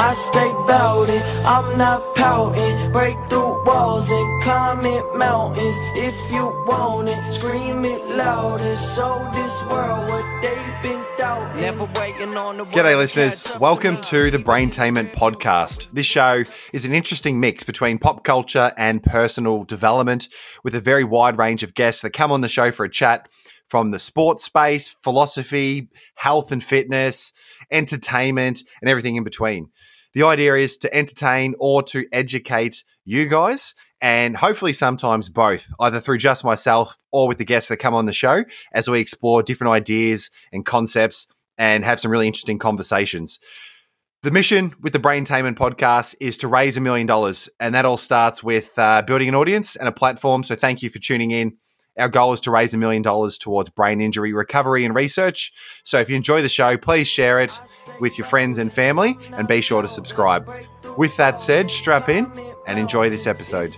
[0.00, 2.92] I stay bout it, I'm not pouting.
[2.92, 5.74] Break through walls and climb it mountains.
[5.96, 8.76] If you want it, scream it louder.
[8.76, 11.60] Show this world what they've been doubting.
[11.60, 13.50] Never waiting on the G'day, listeners.
[13.58, 15.90] Welcome to the Braintainment podcast.
[15.90, 20.28] This show is an interesting mix between pop culture and personal development
[20.62, 23.28] with a very wide range of guests that come on the show for a chat
[23.68, 27.32] from the sports space, philosophy, health and fitness,
[27.70, 29.70] entertainment, and everything in between.
[30.14, 36.00] The idea is to entertain or to educate you guys, and hopefully sometimes both, either
[36.00, 39.42] through just myself or with the guests that come on the show as we explore
[39.42, 41.26] different ideas and concepts
[41.56, 43.38] and have some really interesting conversations.
[44.22, 47.84] The mission with the Brain Braintainment podcast is to raise a million dollars, and that
[47.84, 50.42] all starts with uh, building an audience and a platform.
[50.42, 51.56] So, thank you for tuning in.
[51.98, 55.52] Our goal is to raise a million dollars towards brain injury recovery and research.
[55.84, 57.58] So if you enjoy the show, please share it
[58.00, 60.48] with your friends and family and be sure to subscribe.
[60.96, 62.30] With that said, strap in
[62.66, 63.74] and enjoy this episode.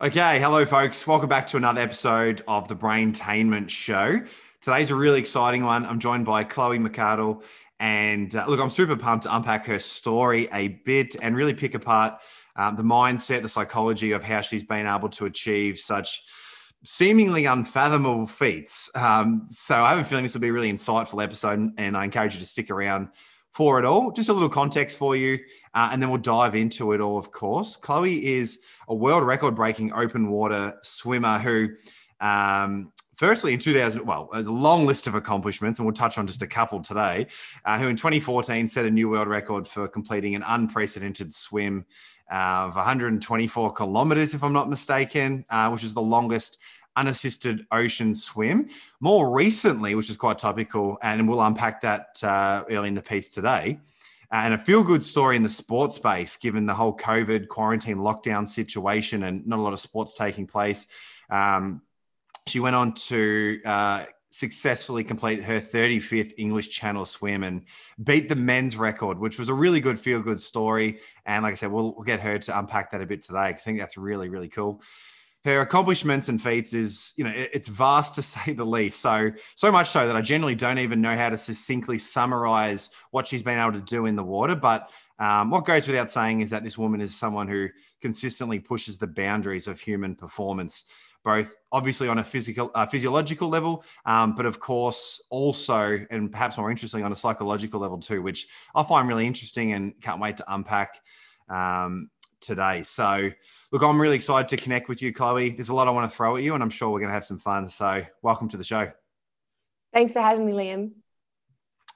[0.00, 1.06] Okay, hello folks.
[1.06, 4.20] Welcome back to another episode of the Braintainment Show.
[4.60, 5.84] Today's a really exciting one.
[5.84, 7.42] I'm joined by Chloe McCardel
[7.80, 11.74] and uh, look, I'm super pumped to unpack her story a bit and really pick
[11.74, 12.20] apart
[12.56, 16.22] um, the mindset, the psychology of how she's been able to achieve such
[16.84, 18.90] seemingly unfathomable feats.
[18.94, 22.04] Um, so I have a feeling this will be a really insightful episode, and I
[22.04, 23.08] encourage you to stick around
[23.52, 24.10] for it all.
[24.10, 25.38] Just a little context for you,
[25.74, 27.76] uh, and then we'll dive into it all, of course.
[27.76, 31.68] Chloe is a world record breaking open water swimmer who
[32.20, 36.26] um, firstly in 2000 well there's a long list of accomplishments and we'll touch on
[36.26, 37.26] just a couple today
[37.64, 41.84] uh, who in 2014 set a new world record for completing an unprecedented swim
[42.32, 46.58] uh, of 124 kilometers if i'm not mistaken uh, which is the longest
[46.96, 48.68] unassisted ocean swim.
[49.00, 53.28] More recently which is quite topical and we'll unpack that uh, early in the piece
[53.28, 53.78] today
[54.32, 57.98] uh, and a feel good story in the sports space given the whole covid quarantine
[57.98, 60.86] lockdown situation and not a lot of sports taking place
[61.30, 61.82] um,
[62.48, 67.64] she went on to uh, successfully complete her 35th English Channel swim and
[68.02, 70.98] beat the men's record, which was a really good feel good story.
[71.24, 73.38] And like I said, we'll, we'll get her to unpack that a bit today.
[73.38, 74.82] I think that's really, really cool.
[75.44, 79.00] Her accomplishments and feats is, you know, it's vast to say the least.
[79.00, 83.26] So, so much so that I generally don't even know how to succinctly summarize what
[83.26, 84.56] she's been able to do in the water.
[84.56, 87.68] But um, what goes without saying is that this woman is someone who
[88.00, 90.84] consistently pushes the boundaries of human performance
[91.24, 96.56] both obviously on a physical, uh, physiological level, um, but of course also, and perhaps
[96.56, 100.38] more interestingly, on a psychological level too, which I find really interesting and can't wait
[100.38, 101.00] to unpack
[101.48, 102.82] um, today.
[102.82, 103.30] So,
[103.72, 105.50] look, I'm really excited to connect with you, Chloe.
[105.50, 107.14] There's a lot I want to throw at you, and I'm sure we're going to
[107.14, 107.68] have some fun.
[107.68, 108.90] So, welcome to the show.
[109.92, 110.92] Thanks for having me, Liam.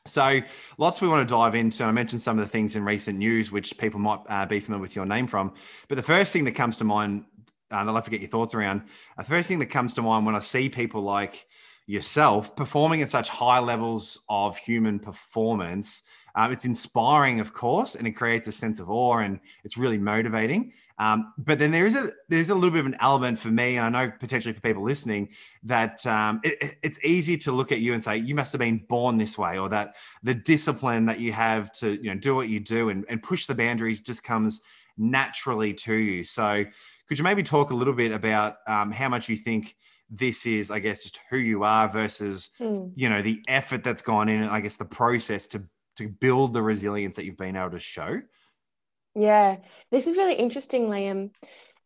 [0.04, 0.40] So,
[0.78, 1.84] lots we want to dive into.
[1.84, 4.82] I mentioned some of the things in recent news, which people might uh, be familiar
[4.82, 5.52] with your name from.
[5.88, 7.24] But the first thing that comes to mind
[7.72, 8.82] and I'd love to get your thoughts around.
[9.16, 11.46] The first thing that comes to mind when I see people like
[11.86, 16.02] yourself performing at such high levels of human performance,
[16.34, 19.98] um, it's inspiring, of course, and it creates a sense of awe, and it's really
[19.98, 20.72] motivating.
[20.98, 23.76] Um, but then there is a there's a little bit of an element for me,
[23.76, 25.30] and I know potentially for people listening
[25.64, 28.84] that um, it, it's easy to look at you and say you must have been
[28.88, 32.48] born this way, or that the discipline that you have to you know do what
[32.48, 34.60] you do and, and push the boundaries just comes
[34.96, 36.24] naturally to you.
[36.24, 36.64] So
[37.08, 39.76] could you maybe talk a little bit about um, how much you think
[40.12, 42.92] this is, I guess, just who you are versus, mm.
[42.94, 45.62] you know, the effort that's gone in, and I guess the process to
[45.96, 48.20] to build the resilience that you've been able to show?
[49.14, 49.58] Yeah,
[49.90, 51.30] this is really interesting, Liam.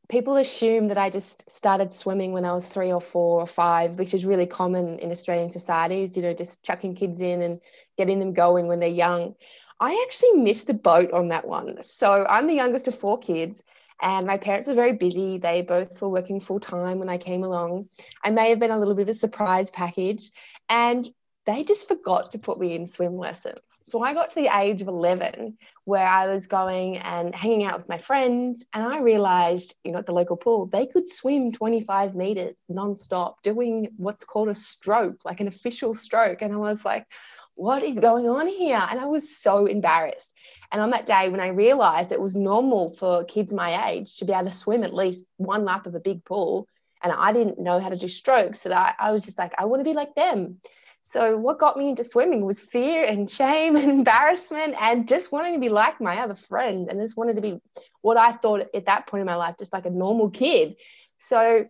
[0.08, 3.98] People assume that I just started swimming when I was three or four or five,
[3.98, 7.60] which is really common in Australian societies, you know, just chucking kids in and
[7.98, 9.34] getting them going when they're young.
[9.80, 11.82] I actually missed the boat on that one.
[11.82, 13.64] So I'm the youngest of four kids.
[14.00, 15.38] And my parents were very busy.
[15.38, 17.88] They both were working full time when I came along.
[18.22, 20.30] I may have been a little bit of a surprise package.
[20.68, 21.08] And
[21.46, 23.60] they just forgot to put me in swim lessons.
[23.84, 27.78] So I got to the age of 11 where I was going and hanging out
[27.78, 28.66] with my friends.
[28.72, 33.36] And I realized, you know, at the local pool, they could swim 25 meters nonstop
[33.44, 36.42] doing what's called a stroke, like an official stroke.
[36.42, 37.06] And I was like,
[37.54, 38.84] what is going on here?
[38.90, 40.36] And I was so embarrassed.
[40.72, 44.24] And on that day, when I realized it was normal for kids my age to
[44.24, 46.66] be able to swim at least one lap of a big pool,
[47.02, 49.66] and I didn't know how to do strokes, that I, I was just like, I
[49.66, 50.58] want to be like them.
[51.08, 55.54] So, what got me into swimming was fear and shame and embarrassment and just wanting
[55.54, 57.60] to be like my other friend and just wanted to be
[58.02, 60.74] what I thought at that point in my life, just like a normal kid.
[61.18, 61.64] So,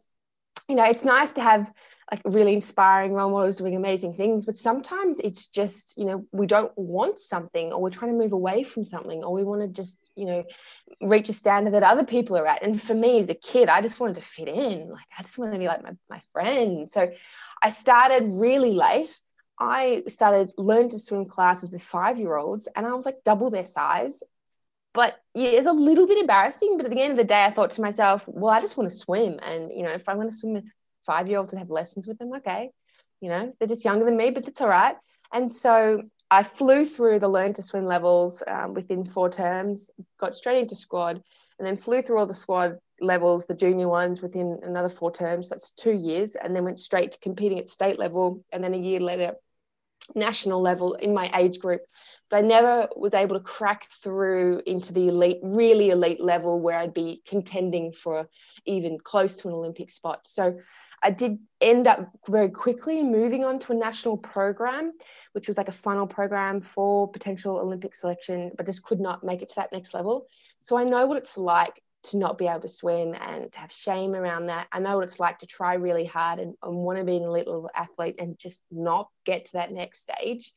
[0.70, 1.70] you know, it's nice to have
[2.10, 6.46] like really inspiring role models doing amazing things but sometimes it's just you know we
[6.46, 9.66] don't want something or we're trying to move away from something or we want to
[9.66, 10.44] just you know
[11.00, 12.62] reach a standard that other people are at.
[12.62, 14.88] And for me as a kid i just wanted to fit in.
[14.88, 17.10] Like i just wanted to be like my, my friends so
[17.60, 19.18] i started really late
[19.58, 23.50] i started learn to swim classes with five year olds and i was like double
[23.50, 24.22] their size
[24.96, 26.78] but yeah, it's a little bit embarrassing.
[26.78, 28.88] But at the end of the day, I thought to myself, well, I just want
[28.90, 29.38] to swim.
[29.42, 30.72] And, you know, if I'm going to swim with
[31.04, 32.70] five year olds and have lessons with them, okay.
[33.20, 34.96] You know, they're just younger than me, but that's all right.
[35.34, 36.00] And so
[36.30, 40.74] I flew through the learn to swim levels um, within four terms, got straight into
[40.74, 41.22] squad,
[41.58, 45.50] and then flew through all the squad levels, the junior ones, within another four terms.
[45.50, 48.78] That's two years, and then went straight to competing at state level, and then a
[48.78, 49.34] year later
[50.14, 51.80] national level in my age group
[52.30, 56.78] but i never was able to crack through into the elite really elite level where
[56.78, 58.28] i'd be contending for
[58.66, 60.26] even close to an olympic spot.
[60.26, 60.58] So
[61.02, 64.92] i did end up very quickly moving on to a national program
[65.32, 69.42] which was like a funnel program for potential olympic selection but just could not make
[69.42, 70.26] it to that next level.
[70.60, 74.14] So i know what it's like to not be able to swim and have shame
[74.14, 74.68] around that.
[74.72, 77.24] I know what it's like to try really hard and, and want to be an
[77.24, 80.52] elite little athlete and just not get to that next stage.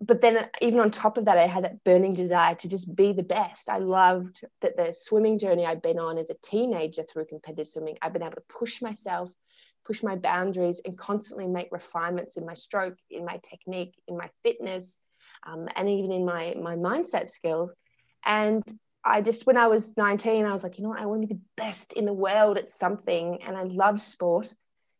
[0.00, 3.12] But then, even on top of that, I had that burning desire to just be
[3.12, 3.68] the best.
[3.68, 7.98] I loved that the swimming journey I've been on as a teenager through competitive swimming,
[8.00, 9.32] I've been able to push myself,
[9.84, 14.30] push my boundaries, and constantly make refinements in my stroke, in my technique, in my
[14.44, 15.00] fitness,
[15.44, 17.74] um, and even in my my mindset skills.
[18.24, 18.62] And
[19.04, 21.28] I just, when I was 19, I was like, you know what, I want to
[21.28, 23.42] be the best in the world at something.
[23.42, 24.52] And I love sport.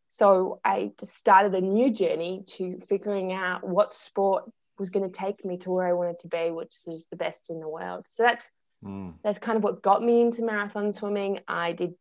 [0.07, 4.45] So I just started a new journey to figuring out what sport
[4.79, 7.49] was going to take me to where I wanted to be, which is the best
[7.49, 8.05] in the world.
[8.09, 8.49] So that's
[8.83, 9.13] mm.
[9.23, 11.41] that's kind of what got me into marathon swimming.
[11.47, 11.93] I did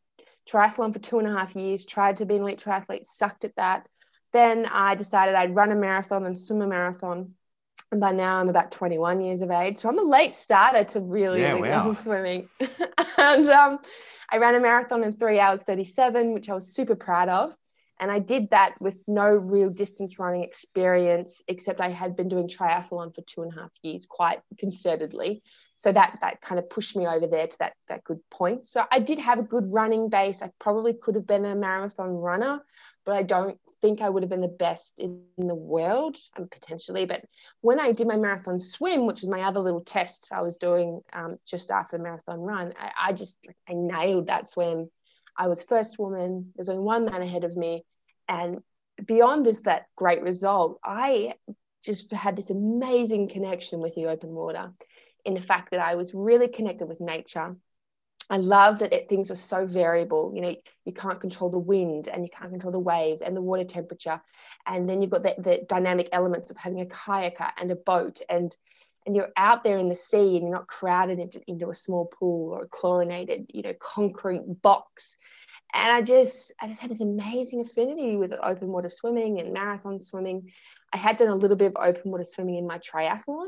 [0.48, 3.56] triathlon for two and a half years, tried to be an elite triathlete, sucked at
[3.56, 3.88] that.
[4.32, 7.34] Then I decided I'd run a marathon and swim a marathon
[7.90, 9.78] and by now I'm about 21 years of age.
[9.78, 11.92] So I'm a late starter to really yeah, wow.
[11.94, 12.48] swimming.
[13.18, 13.78] and um,
[14.30, 17.56] I ran a marathon in three hours 37, which I was super proud of.
[18.00, 22.46] And I did that with no real distance running experience, except I had been doing
[22.46, 25.40] triathlon for two and a half years quite concertedly.
[25.74, 28.66] So that that kind of pushed me over there to that, that good point.
[28.66, 30.42] So I did have a good running base.
[30.42, 32.60] I probably could have been a marathon runner,
[33.04, 37.06] but I don't think I would have been the best in, the world, um, potentially.
[37.06, 37.24] But
[37.60, 41.00] when I did my marathon swim, which was my other little test I was doing
[41.12, 44.90] um, just after the marathon run, I, I just I nailed that swim.
[45.36, 46.52] I was first woman.
[46.56, 47.84] There's only one man ahead of me,
[48.28, 48.58] and
[49.04, 51.34] beyond this, that great result, I
[51.84, 54.72] just had this amazing connection with the open water,
[55.24, 57.56] in the fact that I was really connected with nature.
[58.30, 60.32] I love that it, things were so variable.
[60.34, 60.54] You know,
[60.84, 64.20] you can't control the wind and you can't control the waves and the water temperature.
[64.66, 68.20] And then you've got the, the dynamic elements of having a kayaker and a boat
[68.28, 68.54] and
[69.06, 72.04] and you're out there in the sea and you're not crowded into, into a small
[72.04, 75.16] pool or a chlorinated, you know, concrete box.
[75.72, 80.02] And I just, I just had this amazing affinity with open water swimming and marathon
[80.02, 80.50] swimming.
[80.92, 83.46] I had done a little bit of open water swimming in my triathlon,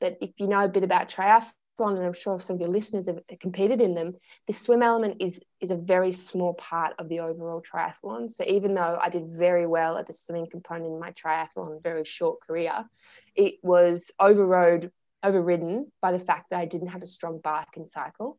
[0.00, 3.06] but if you know a bit about triathlon, and I'm sure some of your listeners
[3.06, 4.14] have competed in them,
[4.46, 8.30] the swim element is is a very small part of the overall triathlon.
[8.30, 12.04] So even though I did very well at the swimming component in my triathlon, very
[12.04, 12.84] short career,
[13.34, 17.88] it was overrode, overridden by the fact that I didn't have a strong bike and
[17.88, 18.38] cycle.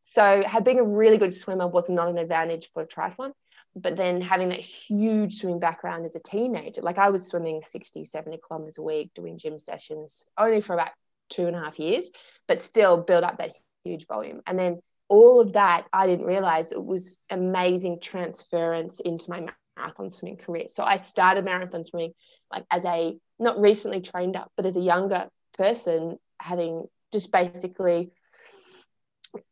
[0.00, 3.32] So being a really good swimmer was not an advantage for triathlon.
[3.76, 8.04] But then having that huge swimming background as a teenager, like I was swimming 60,
[8.04, 10.90] 70 kilometers a week, doing gym sessions only for about
[11.28, 12.10] two and a half years,
[12.46, 13.52] but still build up that
[13.84, 14.40] huge volume.
[14.46, 20.10] And then all of that, I didn't realize it was amazing transference into my marathon
[20.10, 20.64] swimming career.
[20.68, 22.12] So I started marathon swimming
[22.52, 28.12] like as a not recently trained up, but as a younger person, having just basically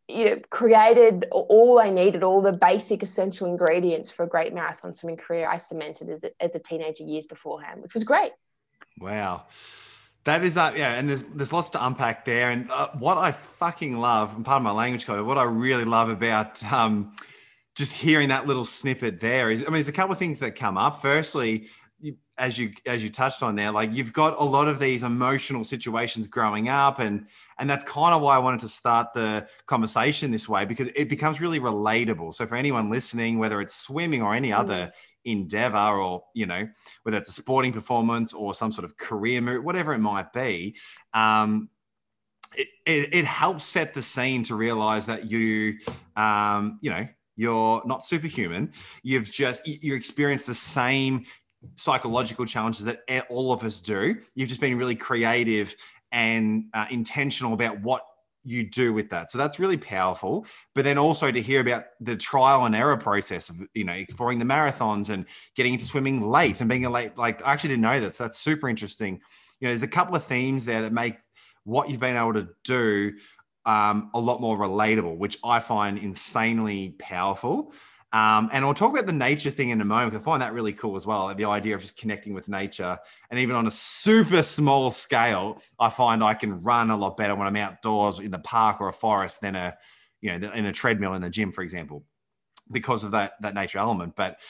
[0.09, 4.92] you know created all I needed, all the basic essential ingredients for a great marathon
[4.92, 5.49] swimming career.
[5.49, 8.33] I cemented as a, as a teenager years beforehand, which was great.
[8.99, 9.45] Wow.
[10.26, 12.50] That is that, uh, yeah, and there's there's lots to unpack there.
[12.50, 15.85] And uh, what I fucking love, and part of my language code, what I really
[15.85, 17.14] love about um,
[17.76, 20.56] just hearing that little snippet there is, I mean, there's a couple of things that
[20.56, 21.00] come up.
[21.00, 21.68] Firstly,
[22.00, 25.04] you, as you as you touched on there, like you've got a lot of these
[25.04, 29.47] emotional situations growing up, and and that's kind of why I wanted to start the
[29.66, 32.35] conversation this way because it becomes really relatable.
[32.35, 34.90] So for anyone listening, whether it's swimming or any other
[35.26, 36.66] endeavor or you know
[37.02, 40.75] whether it's a sporting performance or some sort of career move whatever it might be
[41.14, 41.68] um,
[42.54, 45.76] it, it, it, helps set the scene to realize that you
[46.16, 47.06] um, you know
[47.37, 48.73] you're not superhuman.
[49.02, 51.25] You've just you experienced the same
[51.76, 54.16] psychological challenges that all of us do.
[54.35, 55.76] You've just been really creative
[56.12, 58.02] and uh, intentional about what
[58.47, 59.31] you do with that.
[59.31, 60.47] So that's really powerful.
[60.75, 64.38] But then also to hear about the trial and error process of, you know, exploring
[64.38, 67.83] the marathons and getting into swimming late and being a late, like I actually didn't
[67.83, 68.17] know this.
[68.17, 69.21] That's super interesting.
[69.61, 71.17] You know, there's a couple of themes there that make
[71.65, 73.15] what you've been able to do
[73.65, 77.73] um, a lot more relatable, which I find insanely powerful.
[78.16, 80.14] Um, and I'll talk about the nature thing in a moment.
[80.14, 81.35] I find that really cool as well.
[81.35, 82.96] The idea of just connecting with nature.
[83.30, 87.35] And even on a super small scale, I find I can run a lot better
[87.35, 89.76] when I'm outdoors in the park or a forest than a,
[90.23, 92.04] you know, in a treadmill in the gym, for example,
[92.73, 94.16] because of that, that nature element.
[94.16, 94.40] But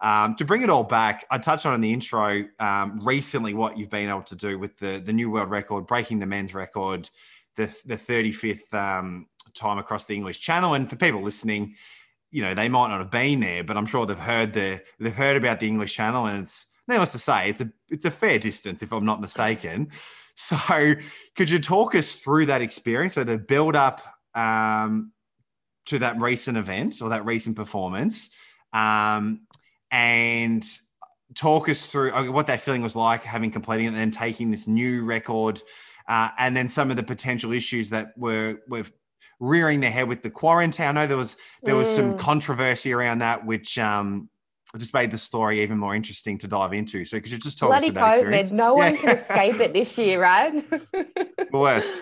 [0.00, 3.76] um, to bring it all back, I touched on in the intro um, recently what
[3.76, 7.10] you've been able to do with the, the new world record, breaking the men's record,
[7.56, 10.72] the, the 35th um, time across the English Channel.
[10.72, 11.74] And for people listening,
[12.30, 15.14] you know, they might not have been there, but I'm sure they've heard the they've
[15.14, 18.38] heard about the English Channel, and it's needless to say, it's a it's a fair
[18.38, 19.88] distance, if I'm not mistaken.
[20.36, 20.94] So,
[21.36, 23.12] could you talk us through that experience?
[23.12, 24.00] So, the build up
[24.34, 25.12] um,
[25.86, 28.30] to that recent event or that recent performance,
[28.72, 29.42] um,
[29.90, 30.64] and
[31.34, 34.50] talk us through uh, what that feeling was like having completing it and then taking
[34.50, 35.60] this new record,
[36.08, 38.84] uh, and then some of the potential issues that were were
[39.40, 40.86] rearing their head with the quarantine.
[40.86, 41.96] I know there was there was mm.
[41.96, 44.28] some controversy around that, which um,
[44.76, 47.04] just made the story even more interesting to dive into.
[47.04, 48.18] So could you just talk Bloody us about COVID.
[48.18, 48.50] Experience?
[48.52, 48.90] No yeah.
[48.90, 50.52] one can escape it this year, right?
[50.70, 51.94] the worst.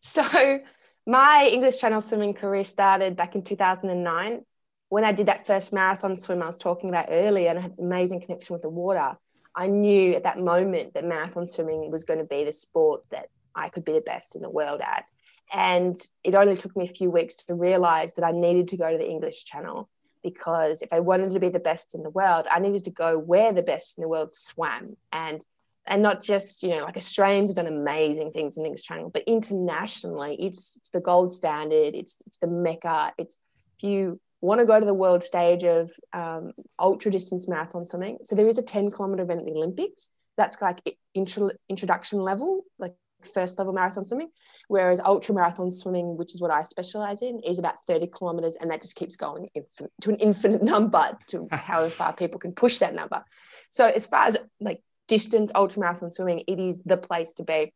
[0.00, 0.60] So
[1.06, 4.42] my English Channel swimming career started back in 2009
[4.88, 7.72] when I did that first marathon swim I was talking about earlier and I had
[7.72, 9.16] an amazing connection with the water.
[9.56, 13.28] I knew at that moment that marathon swimming was going to be the sport that
[13.54, 15.04] I could be the best in the world at.
[15.52, 18.90] And it only took me a few weeks to realize that I needed to go
[18.90, 19.88] to the English channel
[20.22, 23.18] because if I wanted to be the best in the world, I needed to go
[23.18, 24.96] where the best in the world swam.
[25.12, 25.44] And
[25.86, 29.10] and not just, you know, like Australians have done amazing things in the English channel,
[29.10, 33.12] but internationally, it's, the gold standard, it's it's the mecca.
[33.18, 33.38] It's
[33.76, 38.18] if you want to go to the world stage of um, ultra distance marathon swimming.
[38.24, 40.10] So there is a 10 kilometer event at the Olympics.
[40.36, 40.80] That's like
[41.14, 42.94] intro, introduction level, like
[43.26, 44.30] first level marathon swimming,
[44.68, 48.70] whereas ultra marathon swimming, which is what I specialize in, is about 30 kilometers and
[48.70, 52.78] that just keeps going infinite, to an infinite number to how far people can push
[52.78, 53.24] that number.
[53.70, 57.72] So as far as like distance ultra marathon swimming, it is the place to be.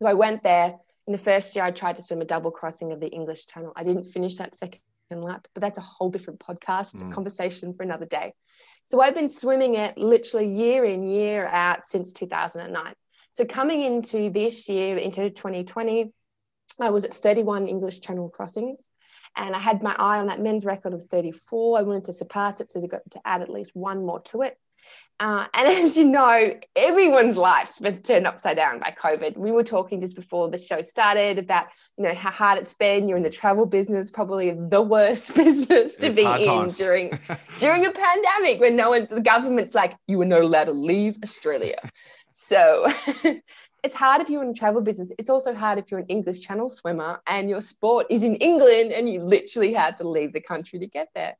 [0.00, 0.74] So I went there.
[1.06, 3.72] In the first year, I tried to swim a double crossing of the English Channel.
[3.74, 4.80] I didn't finish that second
[5.10, 7.10] lap, but that's a whole different podcast mm.
[7.10, 8.34] conversation for another day.
[8.84, 12.94] So I've been swimming it literally year in, year out since 2009.
[13.38, 16.12] So coming into this year, into 2020,
[16.80, 18.90] I was at 31 English Channel crossings
[19.36, 21.78] and I had my eye on that men's record of 34.
[21.78, 24.42] I wanted to surpass it, so to, go, to add at least one more to
[24.42, 24.58] it.
[25.20, 29.36] Uh, and as you know, everyone's life's been turned upside down by COVID.
[29.36, 31.66] We were talking just before the show started about,
[31.96, 33.08] you know, how hard it's been.
[33.08, 37.10] You're in the travel business, probably the worst business to it's be in during
[37.60, 41.18] during a pandemic when no one, the government's like, you were not allowed to leave
[41.22, 41.78] Australia.
[42.40, 42.86] So
[43.82, 45.10] it's hard if you're in a travel business.
[45.18, 48.92] It's also hard if you're an English Channel swimmer and your sport is in England
[48.92, 51.36] and you literally had to leave the country to get there.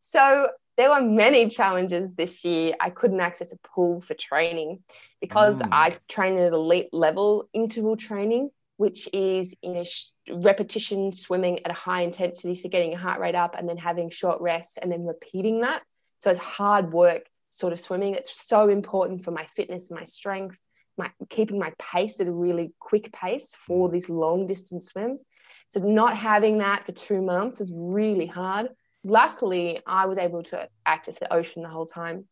[0.00, 2.74] So there were many challenges this year.
[2.78, 4.80] I couldn't access a pool for training
[5.18, 5.68] because mm.
[5.72, 11.70] I train at elite level interval training, which is in a sh- repetition swimming at
[11.70, 12.54] a high intensity.
[12.54, 15.82] So getting your heart rate up and then having short rests and then repeating that.
[16.18, 18.14] So it's hard work sort of swimming.
[18.14, 20.58] It's so important for my fitness, my strength,
[20.96, 23.92] my keeping my pace at a really quick pace for mm.
[23.92, 25.24] these long distance swims.
[25.68, 28.68] So not having that for two months was really hard.
[29.02, 32.26] Luckily, I was able to access the ocean the whole time.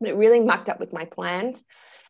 [0.00, 1.62] But it really mucked up with my plans.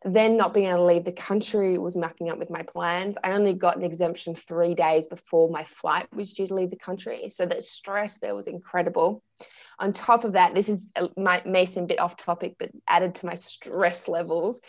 [0.02, 3.18] Then not being able to leave the country was mucking up with my plans.
[3.22, 6.76] I only got an exemption three days before my flight was due to leave the
[6.76, 7.28] country.
[7.28, 9.22] So that stress there was incredible
[9.78, 13.14] on top of that, this is my, may seem a bit off topic, but added
[13.16, 14.60] to my stress levels.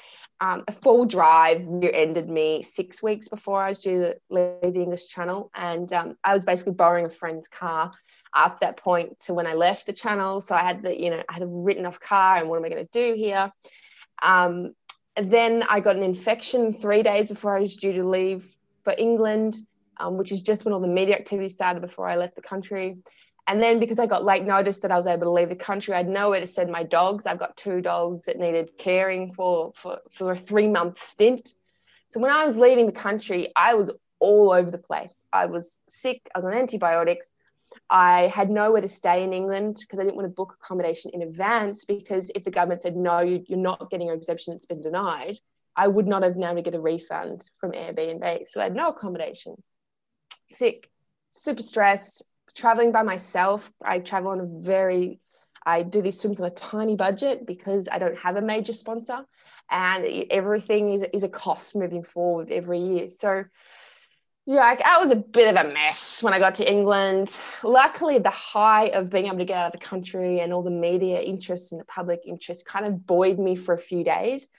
[0.42, 4.82] Um, a full drive rear-ended me six weeks before I was due to leave the
[4.82, 7.92] English Channel, and um, I was basically borrowing a friend's car
[8.34, 10.42] after that point to when I left the channel.
[10.42, 12.66] So I had the, you know, I had a written off car, and what am
[12.66, 13.52] I going to do here?
[14.22, 14.74] Um,
[15.16, 19.56] then I got an infection three days before I was due to leave for England,
[19.98, 22.98] um, which is just when all the media activity started before I left the country.
[23.48, 25.94] And then because I got late notice that I was able to leave the country,
[25.94, 27.26] I had nowhere to send my dogs.
[27.26, 31.50] I've got two dogs that needed caring for, for, for a three month stint.
[32.08, 35.26] So when I was leaving the country, I was all over the place.
[35.34, 37.30] I was sick, I was on antibiotics.
[37.90, 41.24] I had nowhere to stay in England because I didn't want to book accommodation in
[41.24, 44.82] advance because if the government said, no, you, are not getting your exemption, it's been
[44.82, 45.38] denied,
[45.76, 48.48] I would not have been able to get a refund from Airbnb.
[48.48, 49.56] So I had no accommodation.
[50.48, 50.90] Sick,
[51.32, 52.24] super stressed,
[52.56, 53.72] traveling by myself.
[53.84, 55.20] I travel on a very
[55.66, 59.26] I do these swims on a tiny budget because I don't have a major sponsor,
[59.72, 63.08] and everything is, is a cost moving forward every year.
[63.08, 63.46] So,
[64.46, 67.40] yeah, like, I was a bit of a mess when I got to England.
[67.64, 70.70] Luckily, the high of being able to get out of the country and all the
[70.70, 74.50] media interest and the public interest kind of buoyed me for a few days.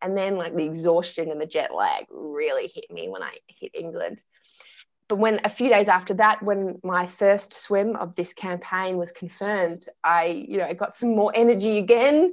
[0.00, 3.72] And then, like, the exhaustion and the jet lag really hit me when I hit
[3.74, 4.22] England
[5.08, 9.12] but when a few days after that when my first swim of this campaign was
[9.12, 12.32] confirmed i you know i got some more energy again.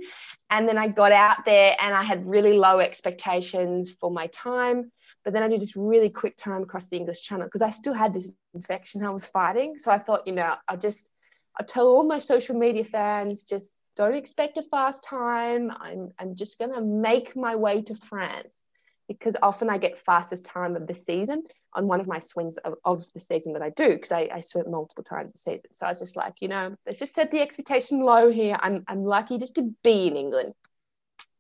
[0.52, 4.92] And then i got out there and i had really low expectations for my time.
[5.24, 7.94] But then i did this really quick time across the english channel because i still
[7.94, 9.04] had this infection.
[9.04, 9.78] I was fighting.
[9.78, 11.12] So i thought you know i'll just
[11.58, 15.72] i'll tell all my social media fans just don't expect a fast time.
[15.72, 18.64] I'm, I'm just going to make my way to france
[19.10, 22.76] because often I get fastest time of the season on one of my swings of,
[22.86, 25.72] of the season that I do because I, I, swim multiple times a season.
[25.74, 28.58] So I was just like, you know, let's just set the expectation low here.
[28.62, 30.54] I'm, I'm lucky just to be in England.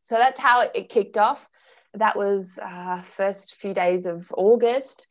[0.01, 1.47] So that's how it, kicked off.
[1.93, 5.07] That was uh, first few days of August.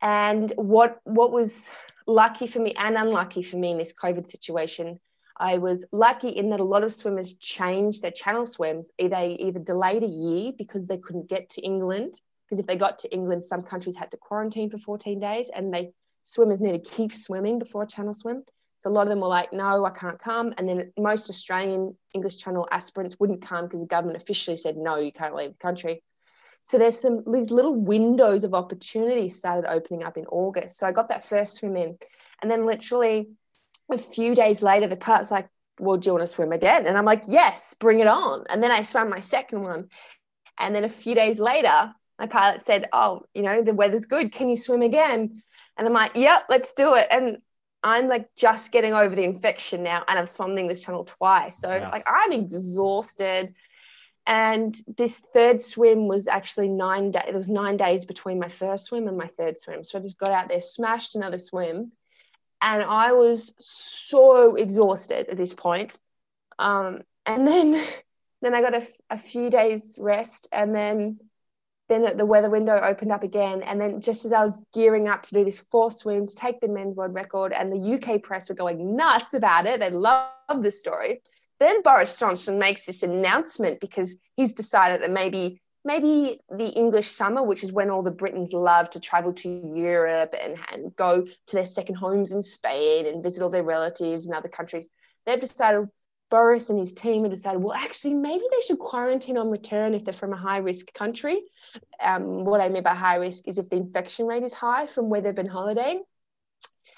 [0.00, 1.72] And what what was
[2.06, 5.00] lucky for me and unlucky for me in this COVID situation
[5.38, 8.92] I was lucky in that a lot of swimmers changed their channel swims.
[8.98, 12.98] They either delayed a year because they couldn't get to England, because if they got
[13.00, 16.90] to England, some countries had to quarantine for 14 days, and they swimmers need to
[16.90, 18.44] keep swimming before a channel swim.
[18.78, 20.52] So a lot of them were like, no, I can't come.
[20.58, 24.98] And then most Australian English Channel aspirants wouldn't come because the government officially said, no,
[24.98, 26.02] you can't leave the country.
[26.62, 30.78] So there's some these little windows of opportunity started opening up in August.
[30.78, 31.96] So I got that first swim in.
[32.42, 33.28] And then literally
[33.90, 36.86] a few days later, the pilot's like, well, do you want to swim again?
[36.86, 38.44] And I'm like, yes, bring it on.
[38.48, 39.88] And then I swam my second one.
[40.58, 44.32] And then a few days later, my pilot said, oh, you know, the weather's good.
[44.32, 45.42] Can you swim again?
[45.76, 47.06] And I'm like, yep, let's do it.
[47.10, 47.38] And
[47.82, 50.02] I'm like just getting over the infection now.
[50.08, 51.60] And I've swum the English Channel twice.
[51.60, 51.90] So yeah.
[51.90, 53.54] like I'm exhausted.
[54.26, 57.24] And this third swim was actually nine days.
[57.26, 59.84] There was nine days between my first swim and my third swim.
[59.84, 61.92] So I just got out there, smashed another swim
[62.60, 66.00] and I was so exhausted at this point.
[66.58, 67.82] Um, and then,
[68.42, 71.18] then I got a, few days rest, and then,
[71.88, 73.62] then the weather window opened up again.
[73.62, 76.60] And then, just as I was gearing up to do this fourth swim to take
[76.60, 80.30] the men's world record, and the UK press were going nuts about it, they love
[80.60, 81.22] the story.
[81.58, 87.42] Then Boris Johnson makes this announcement because he's decided that maybe maybe the English summer,
[87.42, 91.56] which is when all the Britons love to travel to Europe and, and go to
[91.56, 94.88] their second homes in Spain and visit all their relatives in other countries,
[95.24, 95.88] they've decided,
[96.28, 100.04] Boris and his team have decided, well, actually, maybe they should quarantine on return if
[100.04, 101.40] they're from a high risk country.
[102.00, 105.08] Um, what I mean by high risk is if the infection rate is high from
[105.08, 106.02] where they've been holidaying.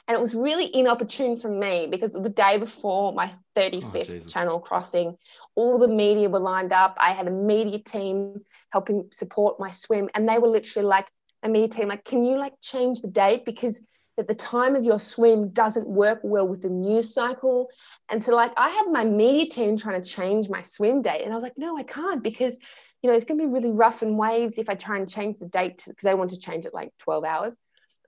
[0.09, 4.59] And it was really inopportune for me because the day before my 35th oh, channel
[4.59, 5.17] crossing,
[5.55, 6.97] all the media were lined up.
[6.99, 8.41] I had a media team
[8.73, 11.09] helping support my swim, and they were literally like,
[11.43, 13.45] a media team, like, can you like change the date?
[13.45, 13.81] Because
[14.19, 17.69] at the time of your swim doesn't work well with the news cycle.
[18.09, 21.23] And so, like, I had my media team trying to change my swim date.
[21.23, 22.59] And I was like, no, I can't because,
[23.03, 25.39] you know, it's going to be really rough and waves if I try and change
[25.39, 27.57] the date because they want to change it like 12 hours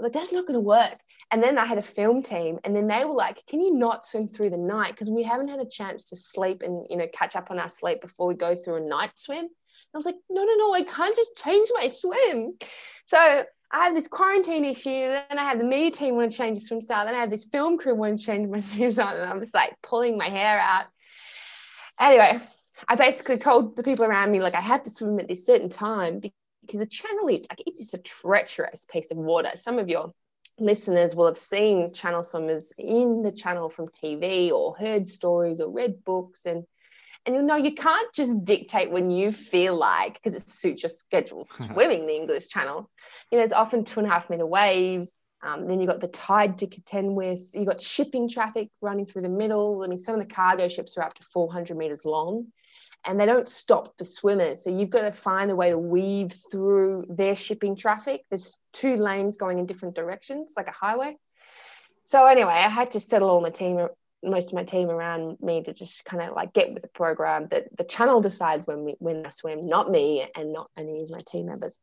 [0.01, 0.99] like, that's not going to work.
[1.31, 4.07] And then I had a film team, and then they were like, can you not
[4.07, 4.93] swim through the night?
[4.93, 7.69] Because we haven't had a chance to sleep and, you know, catch up on our
[7.69, 9.39] sleep before we go through a night swim.
[9.39, 9.49] And
[9.95, 12.55] I was like, no, no, no, I can't just change my swim.
[13.07, 16.59] So I had this quarantine issue, then I had the media team want to change
[16.59, 17.07] the swim style.
[17.07, 19.55] Then I had this film crew want to change my swim style, and I'm just
[19.55, 20.87] like pulling my hair out.
[21.99, 22.41] Anyway,
[22.89, 25.69] I basically told the people around me, like, I have to swim at this certain
[25.69, 26.21] time
[26.63, 29.51] because the channel is like it's just a treacherous piece of water.
[29.55, 30.13] Some of your
[30.59, 35.73] listeners will have seen channel swimmers in the channel from TV or heard stories or
[35.73, 36.65] read books and
[37.27, 40.91] and you know you can't just dictate when you feel like because it suits your
[40.91, 42.91] schedule swimming the English Channel.
[43.31, 45.15] You know, it's often two and a half meter waves.
[45.43, 47.41] Um, then you've got the tide to contend with.
[47.55, 49.83] You've got shipping traffic running through the middle.
[49.85, 52.47] I mean, some of the cargo ships are up to 400 meters long
[53.07, 54.65] and they don't stop for swimmers.
[54.65, 58.25] So you've got to find a way to weave through their shipping traffic.
[58.29, 61.17] There's two lanes going in different directions, like a highway.
[62.05, 63.87] So anyway, I had to settle all my team
[64.23, 67.49] most of my team around me to just kind of like get with the program
[67.51, 71.11] that the channel decides when we when I swim, not me and not any of
[71.11, 71.79] my team members.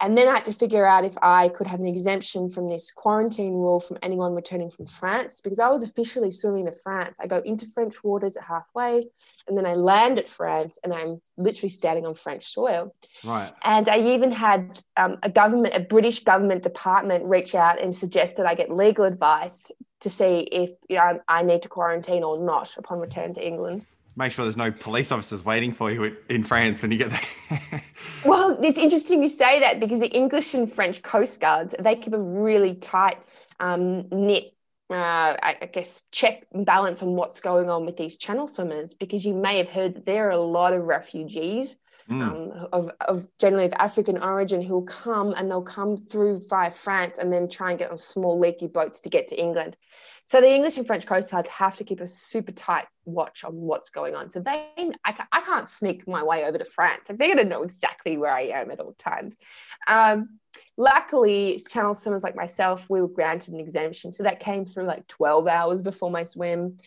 [0.00, 2.90] And then I had to figure out if I could have an exemption from this
[2.90, 7.18] quarantine rule from anyone returning from France because I was officially swimming to France.
[7.20, 9.08] I go into French waters at halfway
[9.48, 12.94] and then I land at France and I'm literally standing on French soil.
[13.24, 13.52] Right.
[13.62, 18.36] And I even had um, a government, a British government department reach out and suggest
[18.36, 22.38] that I get legal advice to see if you know, I need to quarantine or
[22.38, 26.42] not upon return to England make sure there's no police officers waiting for you in
[26.42, 27.82] France when you get there.
[28.24, 32.14] well, it's interesting you say that because the English and French coast guards they keep
[32.14, 33.18] a really tight
[33.60, 34.52] um, knit.
[34.88, 38.94] Uh, I, I guess check and balance on what's going on with these channel swimmers
[38.94, 41.76] because you may have heard that there are a lot of refugees
[42.10, 42.22] mm.
[42.22, 46.70] um, of, of, generally of African origin who will come and they'll come through via
[46.70, 49.76] France and then try and get on small leaky boats to get to England.
[50.24, 53.54] So the English and French coast guards have to keep a super tight watch on
[53.54, 54.30] what's going on.
[54.30, 54.66] So they,
[55.04, 57.08] I, I can't sneak my way over to France.
[57.08, 59.38] Like they're going to know exactly where I am at all times.
[59.86, 60.40] Um,
[60.76, 64.12] luckily, channel swimmers like myself, we were granted an exemption.
[64.12, 66.78] So that came through like 12 hours before my swim.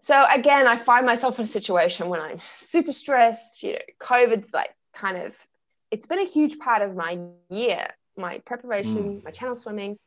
[0.00, 3.62] So again, I find myself in a situation when I'm super stressed.
[3.62, 5.36] You know, COVID's like kind of,
[5.90, 7.18] it's been a huge part of my
[7.50, 9.24] year, my preparation, mm.
[9.24, 9.98] my channel swimming.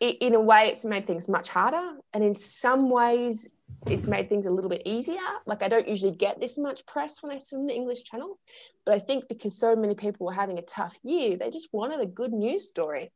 [0.00, 3.48] It, in a way, it's made things much harder, and in some ways,
[3.86, 5.18] it's made things a little bit easier.
[5.46, 8.38] Like I don't usually get this much press when I swim the English Channel,
[8.84, 12.00] but I think because so many people were having a tough year, they just wanted
[12.00, 13.12] a good news story.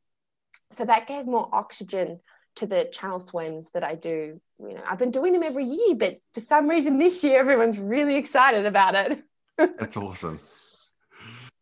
[0.70, 2.20] So that gave more oxygen
[2.56, 4.40] to the channel swims that I do.
[4.58, 7.78] You know, I've been doing them every year, but for some reason this year everyone's
[7.78, 9.22] really excited about it.
[9.56, 10.38] That's awesome.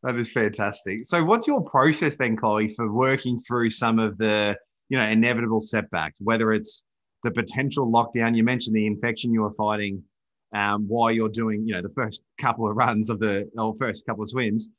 [0.02, 1.04] That is fantastic.
[1.04, 4.56] So, what's your process then, Chloe, for working through some of the
[4.88, 6.16] you know inevitable setbacks?
[6.20, 6.82] Whether it's
[7.22, 10.02] the potential lockdown, you mentioned the infection you were fighting
[10.54, 14.06] um, while you're doing you know the first couple of runs of the or first
[14.06, 14.70] couple of swims,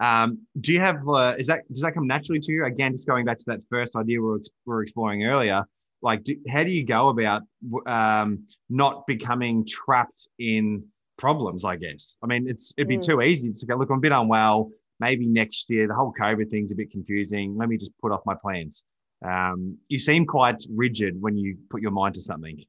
[0.00, 2.64] um, do you have uh, is that does that come naturally to you?
[2.64, 5.64] Again, just going back to that first idea we were, we were exploring earlier.
[6.02, 7.42] Like, do, how do you go about
[7.84, 10.84] um, not becoming trapped in
[11.18, 11.66] problems?
[11.66, 12.16] I guess.
[12.22, 13.04] I mean, it's it'd be mm.
[13.04, 13.76] too easy to go.
[13.76, 14.70] Look, I'm a bit unwell.
[14.98, 15.86] Maybe next year.
[15.86, 17.56] The whole COVID thing's a bit confusing.
[17.58, 18.84] Let me just put off my plans.
[19.22, 22.64] Um, you seem quite rigid when you put your mind to something.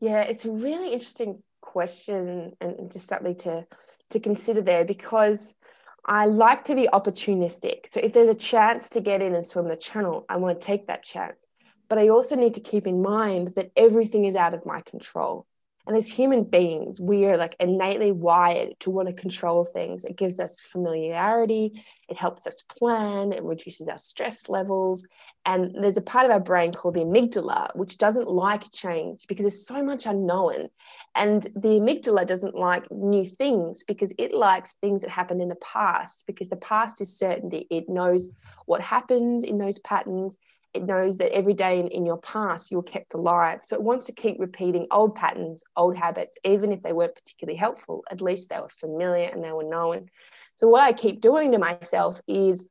[0.00, 3.66] Yeah, it's a really interesting question and just something to
[4.12, 5.54] to consider there because
[6.04, 7.86] I like to be opportunistic.
[7.86, 10.66] So if there's a chance to get in and swim the channel, I want to
[10.66, 11.46] take that chance.
[11.88, 15.46] But I also need to keep in mind that everything is out of my control.
[15.86, 20.04] And as human beings, we are like innately wired to want to control things.
[20.04, 25.08] It gives us familiarity, it helps us plan, it reduces our stress levels.
[25.44, 29.42] And there's a part of our brain called the amygdala, which doesn't like change because
[29.42, 30.68] there's so much unknown.
[31.16, 35.56] And the amygdala doesn't like new things because it likes things that happened in the
[35.56, 37.66] past, because the past is certainty.
[37.70, 38.28] It knows
[38.66, 40.38] what happens in those patterns
[40.74, 43.60] it knows that every day in, in your past you were kept alive.
[43.62, 47.56] So it wants to keep repeating old patterns, old habits, even if they weren't particularly
[47.56, 48.04] helpful.
[48.10, 50.08] At least they were familiar and they were known.
[50.54, 52.68] So what I keep doing to myself is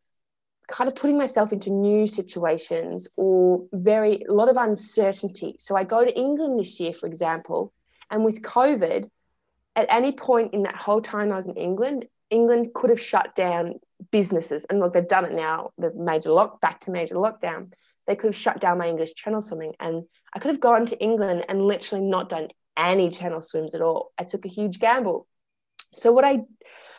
[0.67, 5.55] kind of putting myself into new situations or very a lot of uncertainty.
[5.59, 7.73] So I go to England this year, for example,
[8.09, 9.07] and with COVID,
[9.75, 13.35] at any point in that whole time I was in England, England could have shut
[13.35, 13.79] down
[14.11, 14.65] businesses.
[14.65, 17.73] And look, they've done it now, the major lock back to major lockdown
[18.07, 19.73] they could have shut down my English channel swimming.
[19.79, 23.81] And I could have gone to England and literally not done any channel swims at
[23.81, 24.11] all.
[24.17, 25.27] I took a huge gamble.
[25.93, 26.43] So what I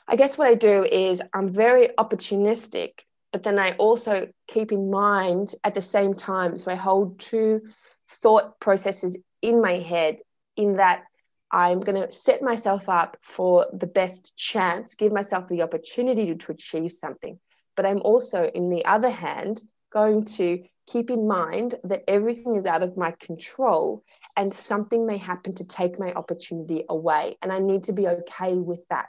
[0.08, 2.90] I guess what I do is I'm very opportunistic,
[3.32, 6.58] but then I also keep in mind at the same time.
[6.58, 7.62] So I hold two
[8.08, 10.20] thought processes in my head
[10.56, 11.04] in that
[11.50, 16.34] I'm going to set myself up for the best chance, give myself the opportunity to,
[16.34, 17.38] to achieve something.
[17.76, 19.62] But I'm also, in the other hand,
[19.92, 24.02] going to keep in mind that everything is out of my control
[24.36, 28.54] and something may happen to take my opportunity away and i need to be okay
[28.54, 29.08] with that.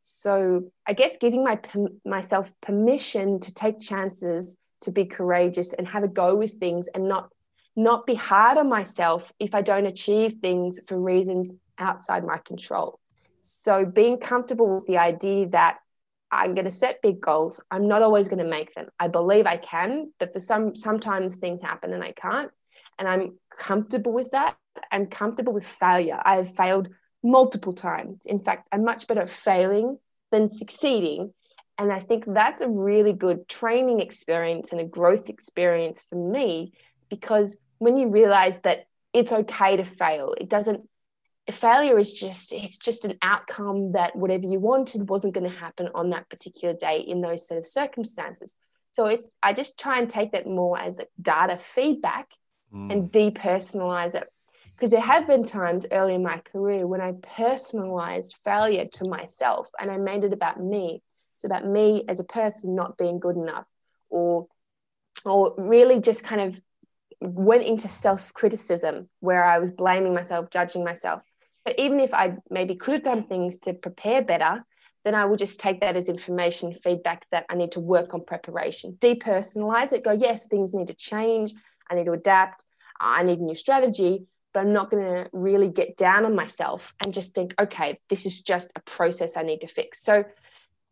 [0.00, 1.60] So i guess giving my
[2.04, 7.08] myself permission to take chances to be courageous and have a go with things and
[7.08, 7.30] not
[7.76, 12.98] not be hard on myself if i don't achieve things for reasons outside my control.
[13.42, 15.78] So being comfortable with the idea that
[16.32, 17.62] I'm going to set big goals.
[17.70, 18.86] I'm not always going to make them.
[18.98, 22.50] I believe I can, but for some sometimes things happen and I can't.
[22.98, 24.56] And I'm comfortable with that.
[24.90, 26.18] I'm comfortable with failure.
[26.24, 26.88] I have failed
[27.22, 28.24] multiple times.
[28.24, 29.98] In fact, I'm much better at failing
[30.30, 31.34] than succeeding.
[31.78, 36.72] And I think that's a really good training experience and a growth experience for me
[37.10, 40.34] because when you realize that it's okay to fail.
[40.38, 40.88] It doesn't
[41.50, 45.88] failure is just it's just an outcome that whatever you wanted wasn't going to happen
[45.94, 48.56] on that particular day in those sort of circumstances
[48.92, 52.30] so it's i just try and take that more as a data feedback
[52.72, 52.92] mm.
[52.92, 54.28] and depersonalize it
[54.76, 59.68] because there have been times early in my career when i personalized failure to myself
[59.80, 61.02] and i made it about me
[61.34, 63.68] it's about me as a person not being good enough
[64.10, 64.46] or
[65.24, 66.60] or really just kind of
[67.22, 71.22] went into self criticism where I was blaming myself, judging myself.
[71.64, 74.64] But even if I maybe could have done things to prepare better,
[75.04, 78.22] then I will just take that as information feedback that I need to work on
[78.22, 81.52] preparation, depersonalize it, go, yes, things need to change.
[81.90, 82.64] I need to adapt.
[83.00, 86.94] I need a new strategy, but I'm not going to really get down on myself
[87.04, 90.02] and just think, okay, this is just a process I need to fix.
[90.02, 90.24] So,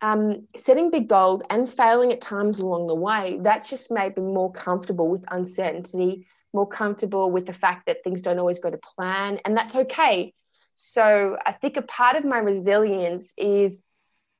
[0.02, 4.22] um, setting big goals and failing at times along the way, that's just made me
[4.22, 8.78] more comfortable with uncertainty, more comfortable with the fact that things don't always go to
[8.78, 10.32] plan, and that's okay
[10.82, 13.84] so I think a part of my resilience is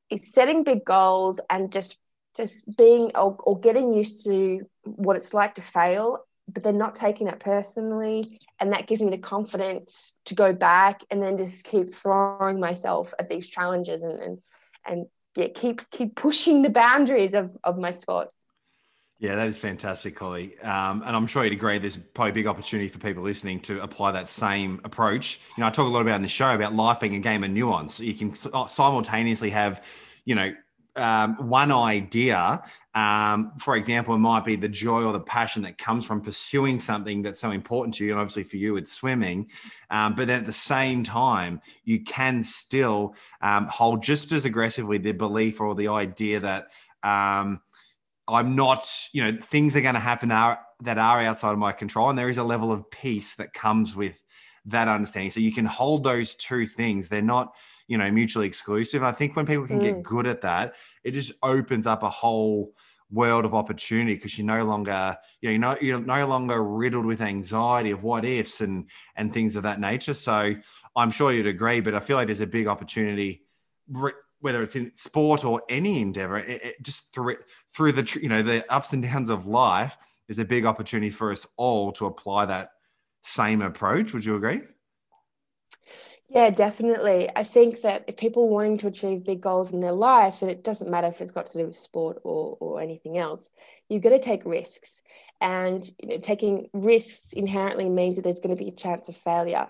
[0.08, 1.98] is setting big goals and just
[2.34, 6.96] just being or, or getting used to what it's like to fail but then not
[6.96, 8.38] taking that personally.
[8.58, 13.14] And that gives me the confidence to go back and then just keep throwing myself
[13.20, 14.38] at these challenges and and,
[14.86, 18.28] and yeah keep keep pushing the boundaries of, of my sport
[19.20, 20.58] yeah, that is fantastic, Chloe.
[20.60, 23.82] Um, and I'm sure you'd agree there's probably a big opportunity for people listening to
[23.82, 25.40] apply that same approach.
[25.56, 27.44] You know, I talk a lot about in the show about life being a game
[27.44, 28.00] of nuance.
[28.00, 29.84] You can uh, simultaneously have,
[30.24, 30.54] you know,
[30.96, 32.62] um, one idea,
[32.94, 36.80] um, for example, it might be the joy or the passion that comes from pursuing
[36.80, 38.12] something that's so important to you.
[38.12, 39.50] And obviously, for you, it's swimming.
[39.90, 44.98] Um, but then at the same time, you can still um, hold just as aggressively
[44.98, 46.68] the belief or the idea that
[47.02, 47.60] um,
[48.30, 51.72] I'm not, you know, things are going to happen are, that are outside of my
[51.72, 52.10] control.
[52.10, 54.20] And there is a level of peace that comes with
[54.66, 55.30] that understanding.
[55.30, 57.08] So you can hold those two things.
[57.08, 57.54] They're not,
[57.88, 59.02] you know, mutually exclusive.
[59.02, 59.82] And I think when people can mm.
[59.82, 62.72] get good at that, it just opens up a whole
[63.10, 67.20] world of opportunity because you're no longer, you know, you're, you're no longer riddled with
[67.20, 70.14] anxiety of what ifs and and things of that nature.
[70.14, 70.54] So
[70.94, 73.42] I'm sure you'd agree, but I feel like there's a big opportunity
[74.40, 77.36] whether it's in sport or any endeavor, it, it just through
[77.74, 79.96] through the you know the ups and downs of life
[80.28, 82.70] is a big opportunity for us all to apply that
[83.22, 84.12] same approach.
[84.12, 84.62] Would you agree?
[86.30, 87.28] Yeah, definitely.
[87.34, 90.62] I think that if people wanting to achieve big goals in their life, and it
[90.62, 93.50] doesn't matter if it's got to do with sport or, or anything else,
[93.88, 95.02] you've got to take risks.
[95.40, 99.16] And you know, taking risks inherently means that there's going to be a chance of
[99.16, 99.66] failure.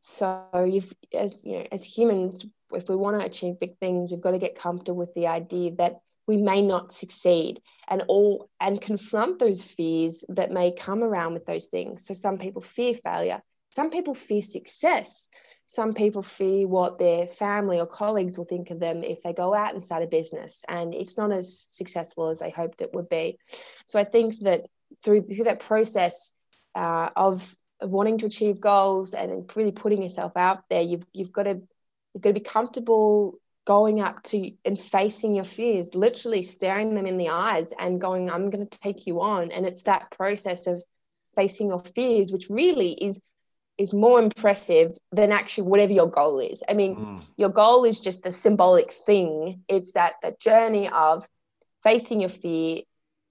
[0.00, 4.20] So you've as you know, as humans, if we want to achieve big things, we've
[4.20, 8.80] got to get comfortable with the idea that we may not succeed and all and
[8.80, 12.06] confront those fears that may come around with those things.
[12.06, 15.28] So some people fear failure, some people fear success,
[15.66, 19.54] some people fear what their family or colleagues will think of them if they go
[19.54, 23.08] out and start a business and it's not as successful as they hoped it would
[23.08, 23.38] be.
[23.86, 24.66] So I think that
[25.02, 26.32] through, through that process
[26.74, 31.32] uh, of of wanting to achieve goals and really putting yourself out there, you've you've
[31.32, 31.62] got to
[32.14, 37.06] You've got to be comfortable going up to and facing your fears, literally staring them
[37.06, 39.50] in the eyes and going, I'm going to take you on.
[39.52, 40.82] And it's that process of
[41.36, 43.20] facing your fears, which really is
[43.78, 46.62] is more impressive than actually whatever your goal is.
[46.68, 47.24] I mean, mm.
[47.36, 49.62] your goal is just the symbolic thing.
[49.66, 51.26] It's that that journey of
[51.82, 52.82] facing your fear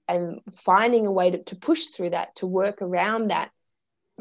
[0.08, 3.52] and finding a way to, to push through that, to work around that.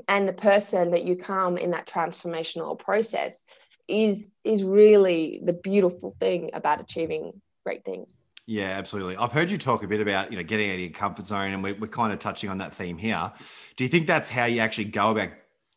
[0.09, 3.43] And the person that you come in that transformational process
[3.91, 8.25] is is really the beautiful thing about achieving great things.
[8.47, 9.17] Yeah, absolutely.
[9.17, 11.53] I've heard you talk a bit about you know getting out of your comfort zone,
[11.53, 13.33] and we're, we're kind of touching on that theme here.
[13.77, 15.31] Do you think that's how you actually go about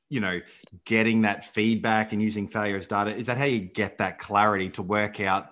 [0.09, 0.41] you know
[0.85, 3.15] getting that feedback and using failure as data?
[3.15, 5.51] Is that how you get that clarity to work out?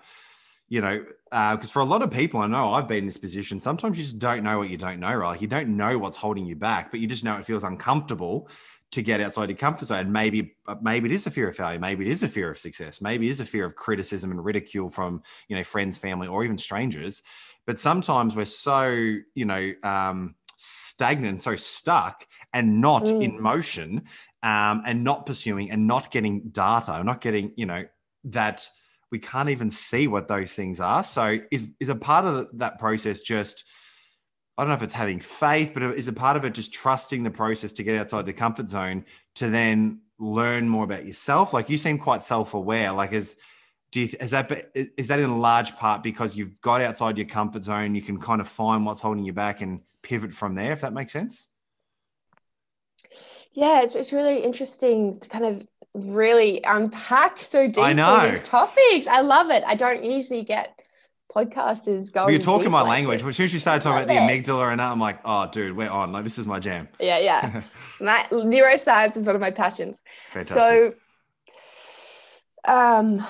[0.68, 3.18] You know, because uh, for a lot of people, I know I've been in this
[3.18, 3.60] position.
[3.60, 5.40] Sometimes you just don't know what you don't know, right?
[5.40, 8.48] You don't know what's holding you back, but you just know it feels uncomfortable
[8.92, 10.12] to get outside your comfort zone.
[10.12, 11.78] Maybe, uh, maybe it is a fear of failure.
[11.78, 13.00] Maybe it is a fear of success.
[13.00, 16.44] Maybe it is a fear of criticism and ridicule from you know friends, family, or
[16.44, 17.22] even strangers.
[17.66, 18.86] But sometimes we're so
[19.34, 23.22] you know um, stagnant, so stuck, and not mm.
[23.22, 24.02] in motion,
[24.42, 27.84] um, and not pursuing, and not getting data, not getting you know
[28.24, 28.68] that
[29.10, 31.02] we can't even see what those things are.
[31.02, 33.64] So is is a part of that process just
[34.56, 37.22] I don't know if it's having faith, but is a part of it just trusting
[37.22, 39.04] the process to get outside the comfort zone
[39.36, 41.52] to then learn more about yourself?
[41.52, 42.92] Like you seem quite self-aware.
[42.92, 43.36] Like is
[43.92, 47.64] do you, is that is that in large part because you've got outside your comfort
[47.64, 50.80] zone, you can kind of find what's holding you back and pivot from there, if
[50.80, 51.48] that makes sense?
[53.52, 58.26] Yeah, it's, it's really interesting to kind of really unpack so deep I know.
[58.26, 59.06] these topics.
[59.06, 59.62] I love it.
[59.66, 60.81] I don't usually get
[61.34, 62.26] podcasters going.
[62.26, 63.20] Well, you're talking my like language.
[63.20, 63.28] this.
[63.28, 65.48] As soon as you started talking about Love the amygdala and that, I'm like, oh,
[65.50, 66.12] dude, we're on.
[66.12, 66.88] Like, this is my jam.
[67.00, 67.62] Yeah, yeah.
[68.00, 70.02] my, neuroscience is one of my passions.
[70.30, 70.96] Fantastic.
[72.66, 73.24] So, um,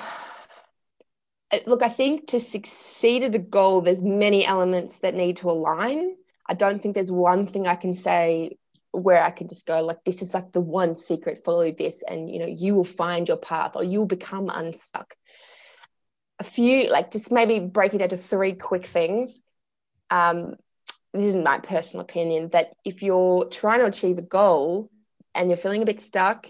[1.67, 6.17] look, I think to succeed at a goal, there's many elements that need to align.
[6.49, 8.57] I don't think there's one thing I can say
[8.91, 11.39] where I can just go like this is like the one secret.
[11.39, 15.15] Follow this, and you know you will find your path, or you will become unstuck.
[16.39, 19.43] A few, like just maybe break it down to three quick things.
[20.11, 20.57] Um,
[21.13, 24.91] this is my personal opinion that if you're trying to achieve a goal
[25.35, 26.47] and you're feeling a bit stuck,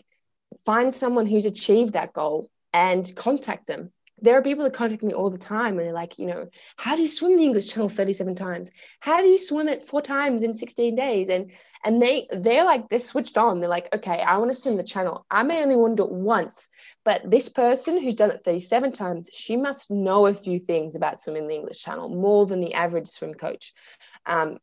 [0.64, 3.92] find someone who's achieved that goal and contact them.
[4.22, 6.96] There are people that contact me all the time and they're like, you know, how
[6.96, 8.70] do you swim the English Channel 37 times?
[9.00, 11.28] How do you swim it four times in 16 days?
[11.28, 11.52] And
[11.85, 13.61] and they they're like they're switched on.
[13.61, 15.26] They're like, okay, I want to swim the channel.
[15.30, 16.68] I may only want to do it once,
[17.04, 21.20] but this person who's done it 37 times, she must know a few things about
[21.20, 23.72] swimming the English Channel more than the average swim coach.
[24.24, 24.58] Um,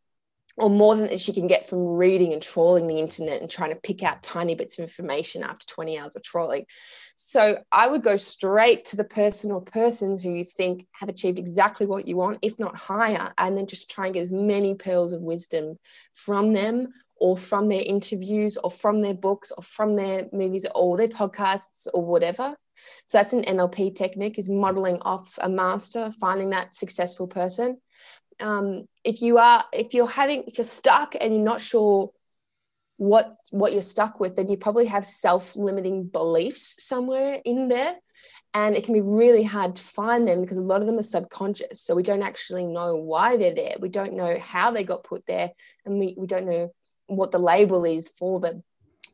[0.60, 3.78] or more than she can get from reading and trawling the internet and trying to
[3.78, 6.66] pick out tiny bits of information after 20 hours of trawling.
[7.16, 11.40] So I would go straight to the person or persons who you think have achieved
[11.40, 14.76] exactly what you want, if not higher, and then just try and get as many
[14.76, 15.80] pearls of wisdom
[16.14, 20.98] from them or from their interviews or from their books or from their movies or
[20.98, 22.56] their podcasts or whatever.
[23.06, 27.78] So that's an NLP technique is modeling off a master, finding that successful person
[28.40, 32.12] um, if you are if you're having if you're stuck and you're not sure
[32.98, 37.96] what what you're stuck with then you probably have self-limiting beliefs somewhere in there.
[38.52, 41.04] And it can be really hard to find them because a lot of them are
[41.04, 41.84] subconscious.
[41.84, 43.76] So we don't actually know why they're there.
[43.80, 45.52] We don't know how they got put there.
[45.86, 46.74] And we, we don't know
[47.06, 48.64] what the label is for them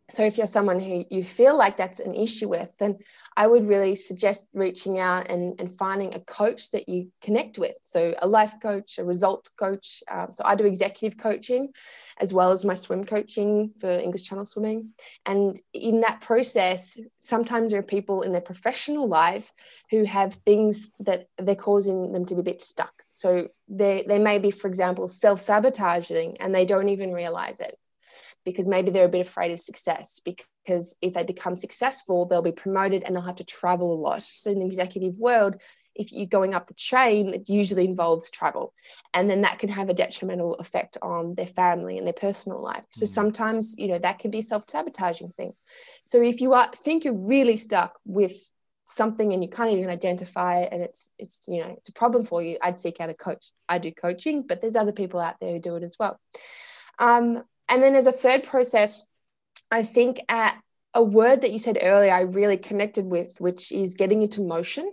[0.10, 2.98] so if you're someone who you feel like that's an issue with then
[3.36, 7.76] i would really suggest reaching out and, and finding a coach that you connect with.
[7.82, 11.70] So a life coach a results coach um, so i do executive coaching
[12.20, 14.89] as well as my swim coaching for english channel swimming.
[15.26, 19.52] And in that process sometimes there are people in their professional life
[19.89, 22.94] who have things that they're causing them to be a bit stuck.
[23.13, 27.78] So they, they may be for example self-sabotaging and they don't even realize it
[28.45, 32.51] because maybe they're a bit afraid of success because if they become successful they'll be
[32.51, 34.21] promoted and they'll have to travel a lot.
[34.21, 35.62] So in the executive world
[35.95, 38.73] if you're going up the chain it usually involves travel.
[39.13, 42.86] And then that can have a detrimental effect on their family and their personal life.
[42.89, 43.10] So Mm.
[43.10, 45.53] sometimes you know that can be a self-sabotaging thing.
[46.05, 48.36] So if you are think you're really stuck with
[48.88, 52.23] something and you can't even identify it and it's it's you know it's a problem
[52.23, 53.51] for you i'd seek out a coach.
[53.67, 56.19] I do coaching but there's other people out there who do it as well.
[56.99, 59.08] Um, and then as a third process,
[59.71, 60.60] I think at
[60.93, 64.91] a word that you said earlier, I really connected with, which is getting into motion.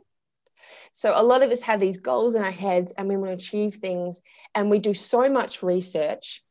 [0.92, 3.44] So a lot of us have these goals in our heads and we want to
[3.44, 4.20] achieve things
[4.54, 6.42] and we do so much research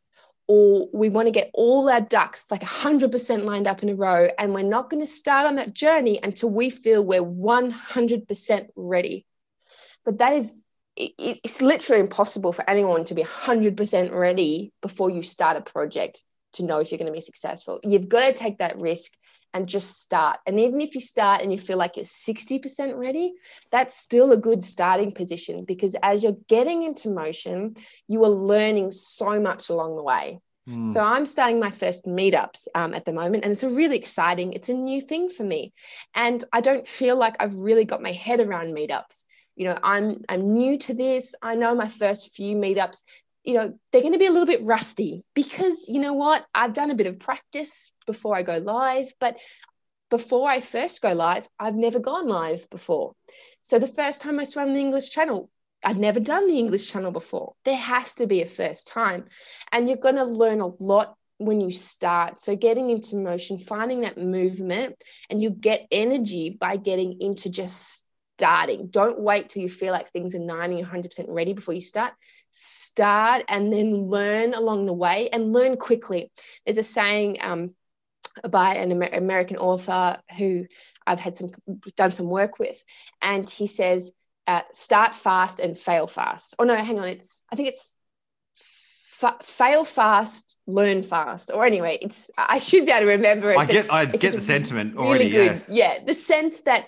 [0.47, 4.27] or we want to get all our ducks like 100% lined up in a row
[4.37, 9.25] and we're not going to start on that journey until we feel we're 100% ready.
[10.03, 10.63] But that is
[10.95, 16.23] it, it's literally impossible for anyone to be 100% ready before you start a project
[16.53, 17.79] to know if you're going to be successful.
[17.83, 19.13] You've got to take that risk
[19.53, 20.39] and just start.
[20.45, 23.33] And even if you start and you feel like you're 60% ready,
[23.71, 27.75] that's still a good starting position because as you're getting into motion,
[28.07, 30.39] you are learning so much along the way.
[30.69, 30.91] Mm.
[30.91, 34.53] So I'm starting my first meetups um, at the moment, and it's a really exciting.
[34.53, 35.73] It's a new thing for me,
[36.13, 39.23] and I don't feel like I've really got my head around meetups
[39.61, 41.35] you know i'm i'm new to this.
[41.39, 43.03] I know my first few meetups
[43.43, 46.43] you know they're going to be a little bit rusty because you know what?
[46.55, 49.37] I've done a bit of practice before i go live but
[50.09, 53.13] before i first go live i've never gone live before.
[53.61, 55.51] So the first time i swam the english channel
[55.83, 57.53] i'd never done the english channel before.
[57.63, 59.25] There has to be a first time
[59.71, 62.39] and you're going to learn a lot when you start.
[62.39, 68.05] So, getting into motion, finding that movement, and you get energy by getting into just
[68.41, 68.87] starting.
[68.87, 72.11] Don't wait till you feel like things are 90, 100% ready before you start.
[72.49, 76.31] Start and then learn along the way and learn quickly.
[76.65, 77.75] There's a saying um,
[78.49, 80.65] by an Amer- American author who
[81.05, 81.51] I've had some
[81.95, 82.83] done some work with,
[83.21, 84.11] and he says,
[84.47, 87.09] uh, "Start fast and fail fast." Oh no, hang on.
[87.09, 87.93] It's I think it's
[88.55, 91.51] fa- fail fast, learn fast.
[91.53, 93.59] Or anyway, it's I should be able to remember it.
[93.59, 95.29] I get, I get the sentiment really already.
[95.29, 95.61] good.
[95.69, 95.97] Yeah.
[95.97, 96.87] Yeah, the sense that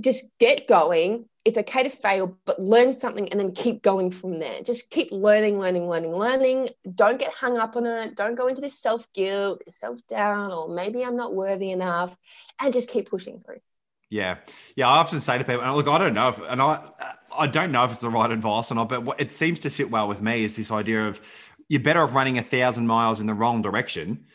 [0.00, 4.38] just get going it's okay to fail, but learn something and then keep going from
[4.38, 4.62] there.
[4.62, 6.70] Just keep learning, learning, learning, learning.
[6.94, 8.16] Don't get hung up on it.
[8.16, 12.16] Don't go into this self guilt, self down, or maybe I'm not worthy enough,
[12.60, 13.60] and just keep pushing through.
[14.08, 14.38] Yeah,
[14.74, 14.88] yeah.
[14.88, 16.88] I often say to people, look, I don't know if, and I,
[17.36, 19.70] I don't know if it's the right advice or not, but what it seems to
[19.70, 21.20] sit well with me is this idea of
[21.68, 24.26] you're better off running a thousand miles in the wrong direction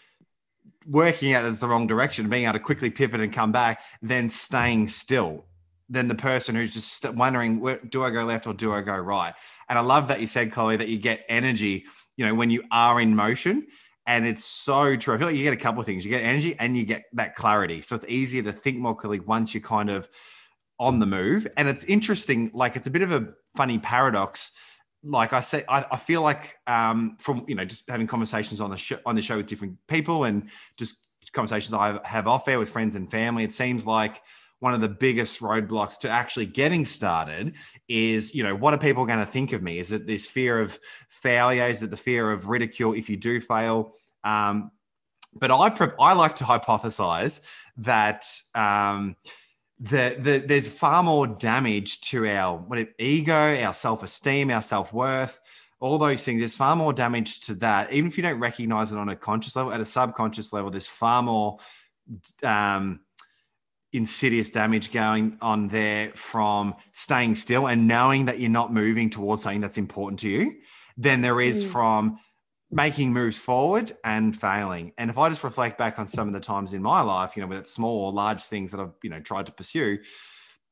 [0.85, 4.27] working out as the wrong direction, being able to quickly pivot and come back, than
[4.27, 5.45] staying still
[5.89, 7.59] than the person who's just wondering,
[7.89, 9.33] do I go left or do I go right?
[9.67, 11.85] And I love that you said, Chloe, that you get energy,
[12.15, 13.67] you know, when you are in motion.
[14.05, 15.13] And it's so true.
[15.13, 16.03] I feel like you get a couple of things.
[16.03, 17.81] You get energy and you get that clarity.
[17.81, 20.09] So it's easier to think more clearly once you're kind of
[20.79, 21.47] on the move.
[21.57, 24.51] And it's interesting, like it's a bit of a funny paradox.
[25.03, 28.71] Like I say, I, I feel like um, from you know just having conversations on
[28.71, 32.69] the on the show with different people and just conversations I have off air with
[32.69, 34.21] friends and family, it seems like
[34.59, 37.55] one of the biggest roadblocks to actually getting started
[37.87, 39.79] is, you know, what are people going to think of me?
[39.79, 40.77] Is it this fear of
[41.09, 41.67] failure?
[41.67, 43.93] Is it the fear of ridicule if you do fail?
[44.23, 44.71] Um,
[45.35, 47.41] but I, I like to hypothesize
[47.77, 49.15] that um,
[49.79, 54.91] the, the, there's far more damage to our what ego, our self esteem, our self
[54.91, 55.39] worth,
[55.79, 56.39] all those things.
[56.39, 57.93] There's far more damage to that.
[57.93, 60.87] Even if you don't recognize it on a conscious level, at a subconscious level, there's
[60.87, 61.59] far more.
[62.43, 63.01] Um,
[63.91, 69.43] insidious damage going on there from staying still and knowing that you're not moving towards
[69.43, 70.53] something that's important to you
[70.97, 71.69] than there is mm.
[71.69, 72.19] from
[72.71, 74.93] making moves forward and failing.
[74.97, 77.41] And if I just reflect back on some of the times in my life, you
[77.41, 79.97] know, whether it's small or large things that I've, you know, tried to pursue,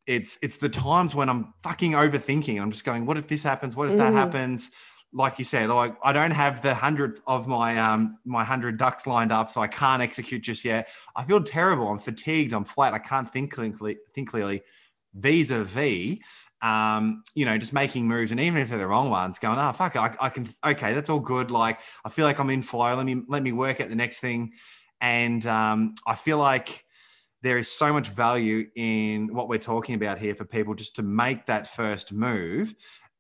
[0.06, 2.62] it's it's the times when I'm fucking overthinking.
[2.62, 3.76] I'm just going, what if this happens?
[3.76, 3.98] What if mm.
[3.98, 4.72] that happens?
[5.14, 9.08] Like you said, like I don't have the hundred of my um my hundred ducks
[9.08, 10.90] lined up, so I can't execute just yet.
[11.16, 11.88] I feel terrible.
[11.88, 12.54] I'm fatigued.
[12.54, 12.94] I'm flat.
[12.94, 13.98] I can't think clearly.
[14.14, 14.64] Think clearly.
[15.14, 16.18] Vis-a-vis,
[16.62, 19.72] um, you know, just making moves, and even if they're the wrong ones, going, oh
[19.72, 20.48] fuck, I, I can.
[20.66, 21.52] Okay, that's all good.
[21.52, 22.96] Like I feel like I'm in flow.
[22.96, 24.54] Let me let me work at the next thing,
[25.00, 26.84] and um, I feel like
[27.44, 31.04] there is so much value in what we're talking about here for people just to
[31.04, 32.74] make that first move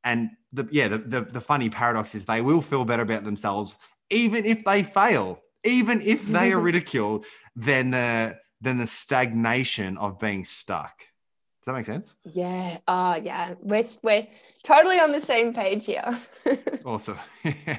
[0.07, 3.77] and the yeah, the, the, the funny paradox is they will feel better about themselves
[4.09, 10.19] even if they fail, even if they are ridiculed, than the than the stagnation of
[10.19, 10.97] being stuck.
[10.99, 12.15] Does that make sense?
[12.23, 12.77] Yeah.
[12.87, 13.55] Oh, uh, yeah.
[13.61, 14.27] We're we're
[14.63, 16.17] totally on the same page here.
[16.85, 17.17] awesome.
[17.43, 17.77] yeah,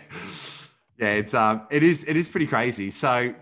[0.98, 2.90] it's um, it is it is pretty crazy.
[2.90, 3.34] So,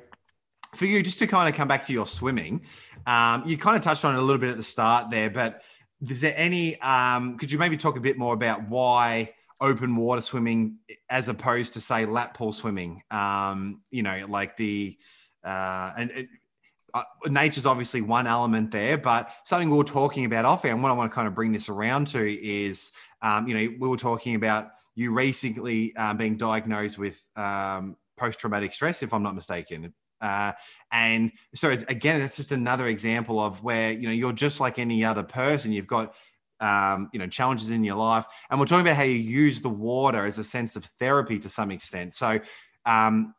[0.75, 2.63] for you, just to kind of come back to your swimming,
[3.07, 5.63] um, you kind of touched on it a little bit at the start there, but
[6.03, 10.21] is there any um, could you maybe talk a bit more about why open water
[10.21, 10.79] swimming
[11.09, 13.03] as opposed to say lap pool swimming?
[13.11, 14.99] Um, you know like the
[15.45, 16.29] uh, and it,
[16.95, 20.83] uh, nature's obviously one element there but something we were talking about off air and
[20.83, 22.91] what i want to kind of bring this around to is
[23.21, 28.73] um, you know we were talking about you recently um, being diagnosed with um, post-traumatic
[28.73, 30.53] stress if i'm not mistaken uh,
[30.91, 35.05] and so again, it's just another example of where you know you're just like any
[35.05, 35.73] other person.
[35.73, 36.15] You've got
[36.61, 39.69] um, you know challenges in your life, and we're talking about how you use the
[39.69, 42.15] water as a sense of therapy to some extent.
[42.15, 42.41] So,
[42.87, 43.35] um,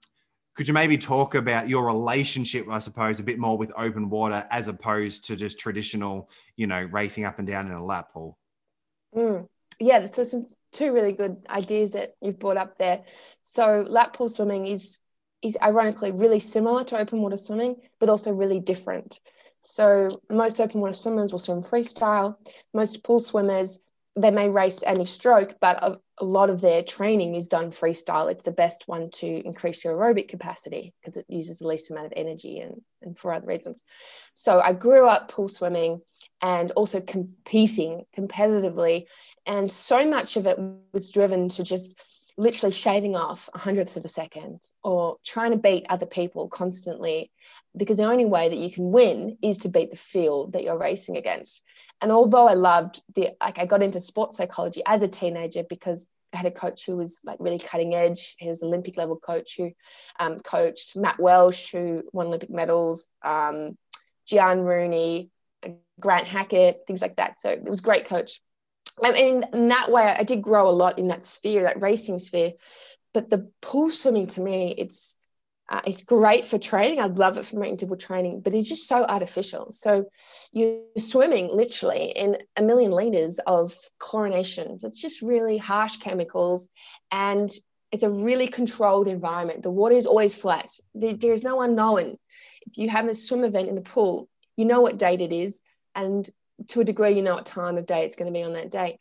[0.55, 4.45] could you maybe talk about your relationship, I suppose, a bit more with open water
[4.49, 8.37] as opposed to just traditional, you know, racing up and down in a lap pool?
[9.15, 9.47] Mm.
[9.79, 13.03] Yeah, so some two really good ideas that you've brought up there.
[13.43, 14.99] So lap pool swimming is
[15.47, 19.19] is ironically really similar to open water swimming, but also really different.
[19.59, 22.35] So most open water swimmers will swim freestyle.
[22.73, 23.79] Most pool swimmers,
[24.15, 28.31] they may race any stroke, but a, a lot of their training is done freestyle.
[28.31, 32.07] It's the best one to increase your aerobic capacity because it uses the least amount
[32.07, 33.83] of energy and, and for other reasons.
[34.33, 36.01] So I grew up pool swimming
[36.41, 39.05] and also competing competitively.
[39.45, 40.59] And so much of it
[40.93, 42.03] was driven to just
[42.37, 47.31] literally shaving off a hundredth of a second or trying to beat other people constantly
[47.75, 50.77] because the only way that you can win is to beat the field that you're
[50.77, 51.63] racing against
[52.01, 56.07] and although i loved the like i got into sports psychology as a teenager because
[56.33, 58.35] I had a coach who was like really cutting edge.
[58.37, 59.71] He was Olympic level coach who
[60.19, 63.77] um, coached Matt Welsh, who won Olympic medals, um,
[64.27, 65.29] Giaan Rooney,
[65.99, 67.39] Grant Hackett, things like that.
[67.39, 68.41] So it was great coach.
[69.03, 72.19] I mean, in that way, I did grow a lot in that sphere, that racing
[72.19, 72.53] sphere.
[73.13, 75.17] But the pool swimming to me, it's
[75.69, 76.99] uh, it's great for training.
[76.99, 79.71] I love it for my interval training, but it's just so artificial.
[79.71, 80.05] So
[80.53, 84.81] you're swimming literally in a million liters of chlorination.
[84.83, 86.69] It's just really harsh chemicals,
[87.11, 87.51] and
[87.91, 89.63] it's a really controlled environment.
[89.63, 90.69] The water is always flat.
[90.93, 92.17] There's no unknown.
[92.65, 95.59] If you have a swim event in the pool, you know what date it is,
[95.95, 96.29] and
[96.69, 98.71] to a degree, you know what time of day it's going to be on that
[98.71, 98.99] day.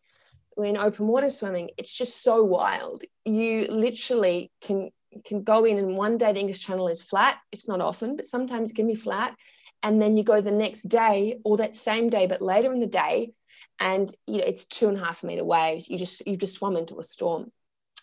[0.55, 3.05] When open water swimming, it's just so wild.
[3.25, 4.91] You literally can
[5.25, 7.39] can go in and one day the English Channel is flat.
[7.51, 9.35] It's not often, but sometimes it can be flat.
[9.83, 12.87] And then you go the next day or that same day, but later in the
[12.87, 13.33] day,
[13.79, 15.89] and you know it's two and a half meter waves.
[15.89, 17.53] You just you've just swum into a storm.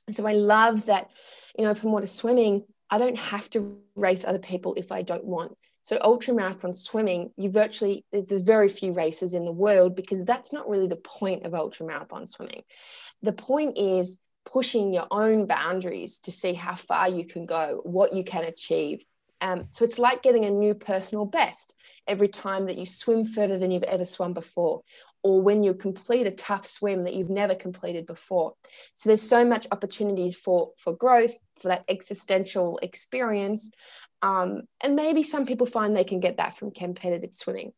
[0.10, 1.10] So I love that
[1.56, 5.58] in open water swimming, I don't have to race other people if I don't want.
[5.84, 10.52] So ultra marathon swimming, you virtually there's very few races in the world because that's
[10.52, 12.64] not really the point of ultra marathon swimming.
[13.22, 18.14] The point is pushing your own boundaries to see how far you can go, what
[18.14, 19.04] you can achieve.
[19.42, 21.76] Um, so it's like getting a new personal best
[22.08, 24.82] every time that you swim further than you've ever swum before,
[25.24, 28.54] or when you complete a tough swim that you've never completed before.
[28.94, 33.72] So there's so much opportunities for for growth, for that existential experience.
[34.22, 37.74] Um, and maybe some people find they can get that from competitive swimming.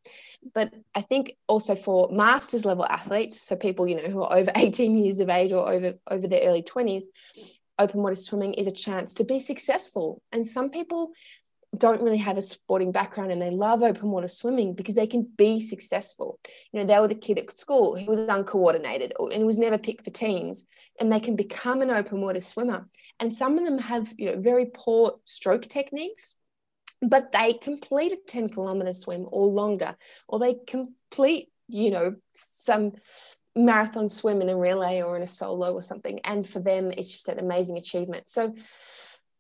[0.54, 4.52] But I think also for masters level athletes, so people, you know, who are over
[4.56, 7.06] 18 years of age or over, over their early 20s,
[7.80, 10.22] open water swimming is a chance to be successful.
[10.32, 11.12] And some people
[11.78, 15.28] don't really have a sporting background and they love open water swimming because they can
[15.38, 16.40] be successful.
[16.72, 20.06] You know, they were the kid at school who was uncoordinated and was never picked
[20.06, 20.68] for teams,
[21.00, 22.88] and they can become an open water swimmer.
[23.20, 26.36] And some of them have, you know, very poor stroke techniques,
[27.02, 29.96] but they complete a 10 kilometer swim or longer,
[30.28, 32.94] or they complete, you know, some
[33.56, 36.20] marathon swim in a relay or in a solo or something.
[36.24, 38.28] And for them, it's just an amazing achievement.
[38.28, 38.54] So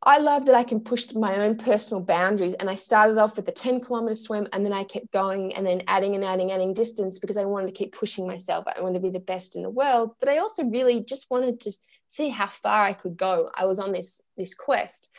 [0.07, 2.53] I love that I can push my own personal boundaries.
[2.53, 5.65] And I started off with the 10 kilometer swim and then I kept going and
[5.65, 8.65] then adding and adding, adding distance because I wanted to keep pushing myself.
[8.67, 10.11] I wanted to be the best in the world.
[10.19, 11.71] But I also really just wanted to
[12.07, 13.49] see how far I could go.
[13.55, 15.09] I was on this, this quest.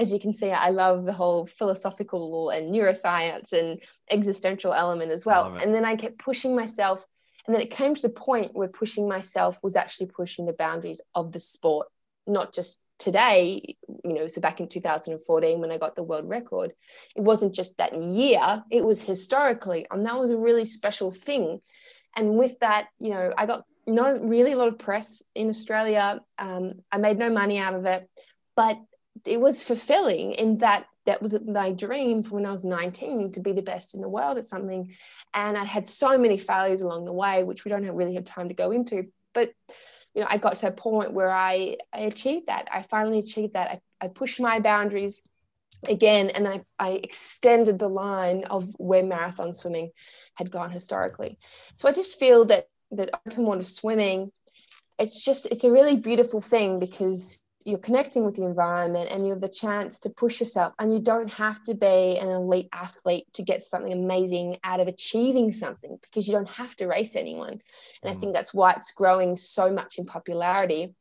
[0.00, 3.80] As you can see, I love the whole philosophical and neuroscience and
[4.10, 5.54] existential element as well.
[5.54, 7.06] And then I kept pushing myself.
[7.46, 11.00] And then it came to the point where pushing myself was actually pushing the boundaries
[11.14, 11.86] of the sport,
[12.26, 16.72] not just today, you know, so back in 2014 when I got the world record,
[17.16, 19.86] it wasn't just that year, it was historically.
[19.90, 21.60] And that was a really special thing.
[22.16, 26.20] And with that, you know, I got not really a lot of press in Australia.
[26.38, 28.08] Um, I made no money out of it,
[28.56, 28.78] but
[29.26, 33.40] it was fulfilling in that that was my dream from when I was 19 to
[33.40, 34.94] be the best in the world at something.
[35.34, 38.24] And I had so many failures along the way, which we don't have really have
[38.24, 39.08] time to go into.
[39.34, 39.52] But
[40.14, 42.68] you know, I got to a point where I, I achieved that.
[42.72, 43.68] I finally achieved that.
[43.68, 45.22] I, I pushed my boundaries
[45.88, 49.90] again, and then I, I extended the line of where marathon swimming
[50.34, 51.38] had gone historically.
[51.76, 54.30] So I just feel that that open water swimming,
[54.98, 59.30] it's just it's a really beautiful thing because you're connecting with the environment and you
[59.30, 63.26] have the chance to push yourself and you don't have to be an elite athlete
[63.32, 67.60] to get something amazing out of achieving something because you don't have to race anyone.
[68.02, 68.16] And mm.
[68.16, 70.94] i think that's why it's growing so much in popularity.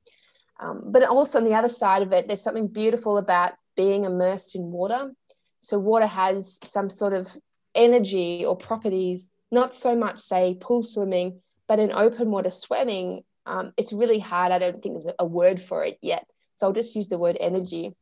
[0.60, 4.56] Um, but also on the other side of it there's something beautiful about being immersed
[4.56, 5.12] in water.
[5.60, 7.36] So water has some sort of
[7.76, 13.74] energy or properties not so much say pool swimming but in open water swimming um,
[13.76, 14.54] it's really hard.
[14.54, 16.26] I don't think there's a word for it yet
[16.56, 17.96] so I'll just use the word energy.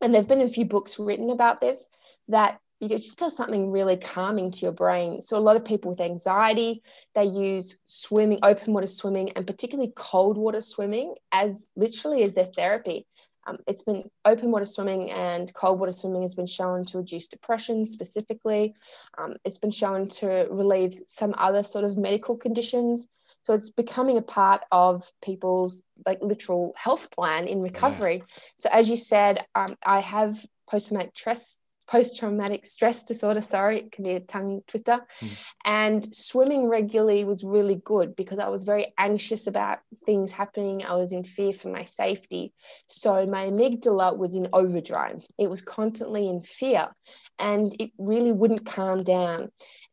[0.00, 1.88] And there have been a few books written about this
[2.28, 5.20] that it just does something really calming to your brain.
[5.20, 6.82] So a lot of people with anxiety,
[7.14, 12.44] they use swimming, open water swimming, and particularly cold water swimming as literally as their
[12.44, 13.06] therapy.
[13.48, 17.28] Um, it's been open water swimming and cold water swimming has been shown to reduce
[17.28, 18.74] depression specifically.
[19.16, 23.08] Um, it's been shown to relieve some other sort of medical conditions.
[23.42, 28.16] So it's becoming a part of people's like literal health plan in recovery.
[28.16, 28.34] Yeah.
[28.56, 33.40] So as you said, um, I have post-traumatic stress post traumatic stress disorder.
[33.40, 35.00] Sorry, it can be a tongue twister.
[35.20, 35.44] Mm.
[35.64, 40.84] And swimming regularly was really good because I was very anxious about things happening.
[40.84, 42.52] I was in fear for my safety.
[42.88, 45.26] So my amygdala was in overdrive.
[45.38, 46.90] It was constantly in fear
[47.38, 49.50] and it really wouldn't calm down.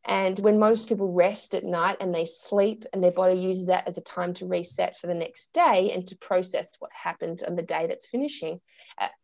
[0.07, 3.87] And when most people rest at night and they sleep, and their body uses that
[3.87, 7.55] as a time to reset for the next day and to process what happened on
[7.55, 8.59] the day that's finishing,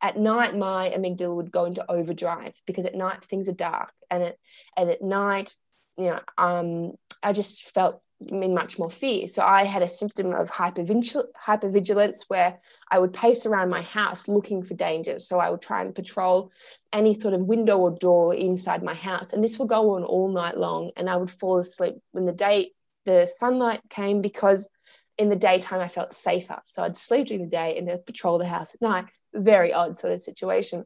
[0.01, 3.91] at night, my amygdala would go into overdrive because at night things are dark.
[4.09, 4.37] And at,
[4.77, 5.55] and at night,
[5.97, 6.93] you know, um,
[7.23, 9.27] I just felt in much more fear.
[9.27, 12.59] So I had a symptom of hypervigilance where
[12.89, 15.19] I would pace around my house looking for danger.
[15.19, 16.51] So I would try and patrol
[16.93, 19.33] any sort of window or door inside my house.
[19.33, 20.91] And this would go on all night long.
[20.97, 22.71] And I would fall asleep when the day,
[23.05, 24.69] the sunlight came because
[25.17, 26.61] in the daytime I felt safer.
[26.67, 29.05] So I'd sleep during the day and then patrol the house at night.
[29.33, 30.85] Very odd sort of situation.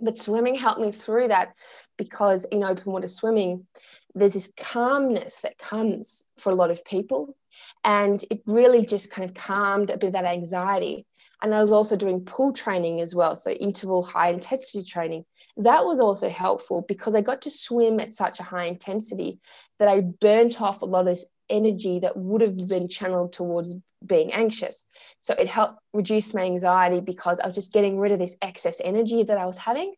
[0.00, 1.54] But swimming helped me through that
[1.96, 3.66] because in open water swimming,
[4.14, 7.36] there's this calmness that comes for a lot of people.
[7.84, 11.06] And it really just kind of calmed a bit of that anxiety.
[11.42, 13.36] And I was also doing pool training as well.
[13.36, 15.24] So interval high intensity training.
[15.56, 19.40] That was also helpful because I got to swim at such a high intensity
[19.78, 23.74] that I burnt off a lot of this energy that would have been channeled towards
[24.06, 24.86] being anxious.
[25.18, 28.80] So it helped reduce my anxiety because I was just getting rid of this excess
[28.84, 29.94] energy that I was having.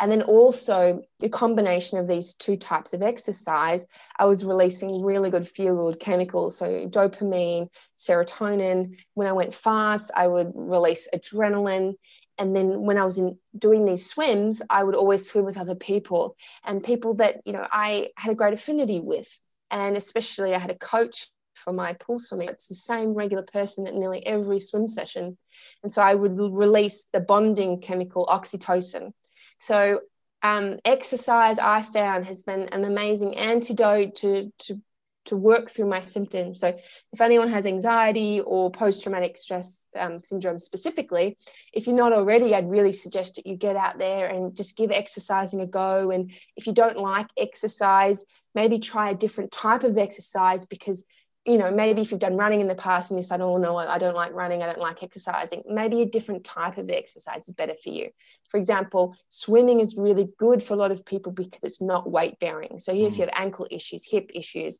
[0.00, 3.86] And then also the combination of these two types of exercise,
[4.18, 6.58] I was releasing really good feel good chemicals.
[6.58, 8.96] So dopamine, serotonin.
[9.14, 11.94] When I went fast, I would release adrenaline.
[12.38, 15.76] And then when I was in doing these swims, I would always swim with other
[15.76, 19.40] people and people that, you know, I had a great affinity with.
[19.70, 22.48] And especially I had a coach for my pool swimming.
[22.48, 25.38] It's the same regular person at nearly every swim session.
[25.82, 29.12] And so I would release the bonding chemical oxytocin.
[29.58, 30.00] So
[30.42, 34.80] um, exercise I found has been an amazing antidote to, to
[35.26, 36.60] to work through my symptoms.
[36.60, 36.76] So,
[37.12, 41.36] if anyone has anxiety or post traumatic stress um, syndrome specifically,
[41.72, 44.90] if you're not already, I'd really suggest that you get out there and just give
[44.90, 46.10] exercising a go.
[46.10, 51.04] And if you don't like exercise, maybe try a different type of exercise because
[51.46, 53.76] you know, maybe if you've done running in the past and you said, oh, no,
[53.76, 57.54] I don't like running, I don't like exercising, maybe a different type of exercise is
[57.54, 58.08] better for you.
[58.48, 62.38] For example, swimming is really good for a lot of people because it's not weight
[62.38, 62.78] bearing.
[62.78, 63.16] So if you mm.
[63.18, 64.78] have ankle issues, hip issues,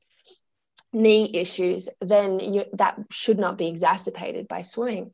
[0.95, 5.11] knee issues, then you, that should not be exacerbated by swimming.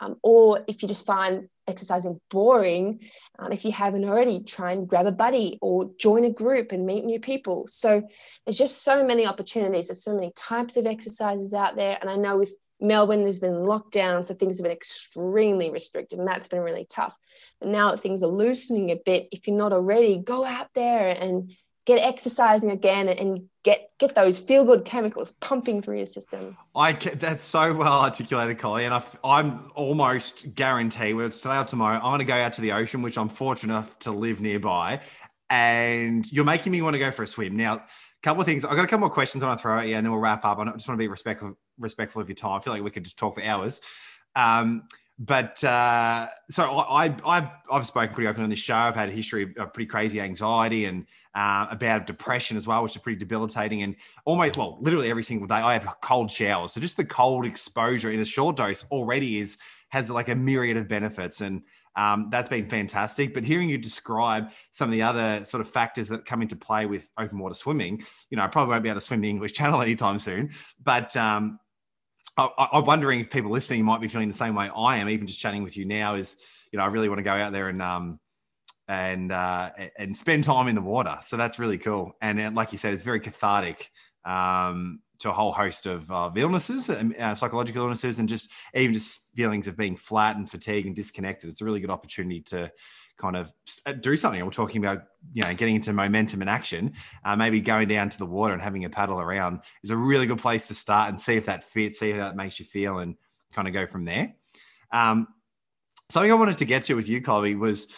[0.00, 3.00] Um, or if you just find exercising boring,
[3.38, 6.86] um, if you haven't already, try and grab a buddy or join a group and
[6.86, 7.66] meet new people.
[7.66, 8.02] So
[8.44, 9.88] there's just so many opportunities.
[9.88, 11.98] There's so many types of exercises out there.
[12.00, 16.28] And I know with Melbourne, there's been lockdown, so things have been extremely restricted, and
[16.28, 17.16] that's been really tough.
[17.60, 21.08] But now that things are loosening a bit, if you're not already, go out there
[21.08, 21.54] and
[21.86, 26.56] get exercising again and get get those feel good chemicals pumping through your system.
[26.74, 31.64] I that's so well articulated, Chloe, and I, I'm almost guarantee whether it's today or
[31.64, 34.40] tomorrow, I'm going to go out to the ocean, which I'm fortunate enough to live
[34.40, 35.00] nearby,
[35.50, 37.56] and you're making me want to go for a swim.
[37.56, 37.86] Now, a
[38.22, 38.64] couple of things.
[38.64, 40.20] I've got a couple more questions I want to throw at you, and then we'll
[40.20, 40.58] wrap up.
[40.58, 42.58] I just want to be respectful respectful of your time.
[42.58, 43.80] I feel like we could just talk for hours.
[44.36, 44.84] Um,
[45.18, 48.74] but uh, so I, I, I've spoken pretty openly on this show.
[48.74, 51.06] I've had a history of pretty crazy anxiety and
[51.36, 53.82] uh, about depression as well, which is pretty debilitating.
[53.82, 53.94] And
[54.24, 56.72] almost, well, literally every single day, I have cold showers.
[56.72, 59.56] So just the cold exposure in a short dose already is
[59.90, 61.62] has like a myriad of benefits, and
[61.94, 63.32] um, that's been fantastic.
[63.32, 66.86] But hearing you describe some of the other sort of factors that come into play
[66.86, 69.52] with open water swimming, you know, I probably won't be able to swim the English
[69.58, 70.50] Channel anytime soon,
[70.82, 71.60] but um,
[72.36, 75.26] I, am wondering if people listening might be feeling the same way I am, even
[75.26, 76.16] just chatting with you now.
[76.16, 76.36] Is
[76.72, 78.18] you know I really want to go out there and um
[78.88, 81.18] and uh, and spend time in the water.
[81.22, 82.12] So that's really cool.
[82.20, 83.90] And uh, like you said, it's very cathartic
[84.24, 89.20] um, to a whole host of, uh, illnesses, uh, psychological illnesses, and just even just
[89.34, 91.50] feelings of being flat and fatigued and disconnected.
[91.50, 92.70] It's a really good opportunity to
[93.16, 93.52] kind of
[93.86, 94.44] uh, do something.
[94.44, 96.92] We're talking about, you know, getting into momentum and action.
[97.24, 100.26] Uh, maybe going down to the water and having a paddle around is a really
[100.26, 102.98] good place to start and see if that fits, see how that makes you feel,
[102.98, 103.16] and
[103.52, 104.34] kind of go from there.
[104.90, 105.28] Um,
[106.10, 107.88] something I wanted to get to with you, Chloe, was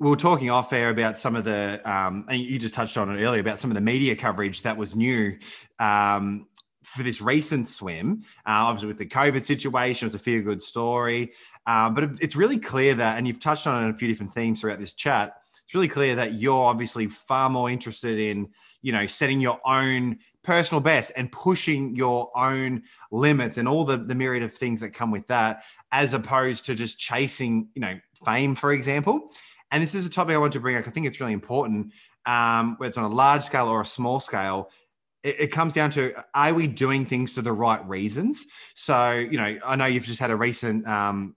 [0.00, 3.08] we were talking off air about some of the, um, and you just touched on
[3.10, 5.38] it earlier about some of the media coverage that was new
[5.78, 6.46] um,
[6.82, 8.22] for this recent swim.
[8.46, 11.32] Uh, obviously, with the COVID situation, it was a feel good story.
[11.66, 14.32] Um, but it's really clear that, and you've touched on it on a few different
[14.32, 15.36] themes throughout this chat.
[15.64, 18.50] It's really clear that you're obviously far more interested in,
[18.82, 23.96] you know, setting your own personal best and pushing your own limits and all the,
[23.96, 27.98] the myriad of things that come with that, as opposed to just chasing, you know,
[28.24, 29.30] fame, for example.
[29.70, 30.86] And this is a topic I want to bring up.
[30.86, 31.92] I think it's really important,
[32.26, 34.70] um, whether it's on a large scale or a small scale.
[35.22, 38.44] It, it comes down to are we doing things for the right reasons?
[38.74, 41.34] So, you know, I know you've just had a recent um,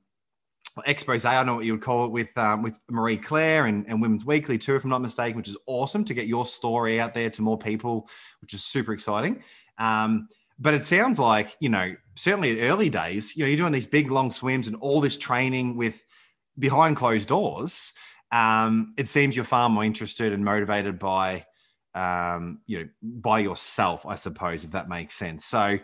[0.85, 1.25] expose.
[1.25, 4.01] I don't know what you would call it with um, with Marie Claire and, and
[4.01, 7.13] Women's Weekly too, if I'm not mistaken, which is awesome to get your story out
[7.13, 8.09] there to more people,
[8.41, 9.43] which is super exciting.
[9.77, 10.27] Um,
[10.59, 14.11] but it sounds like you know certainly early days, you know, you're doing these big
[14.11, 16.01] long swims and all this training with
[16.57, 17.93] behind closed doors.
[18.31, 21.45] Um, it seems you're far more interested and motivated by
[21.95, 25.45] um, you know by yourself, I suppose, if that makes sense.
[25.45, 25.79] So,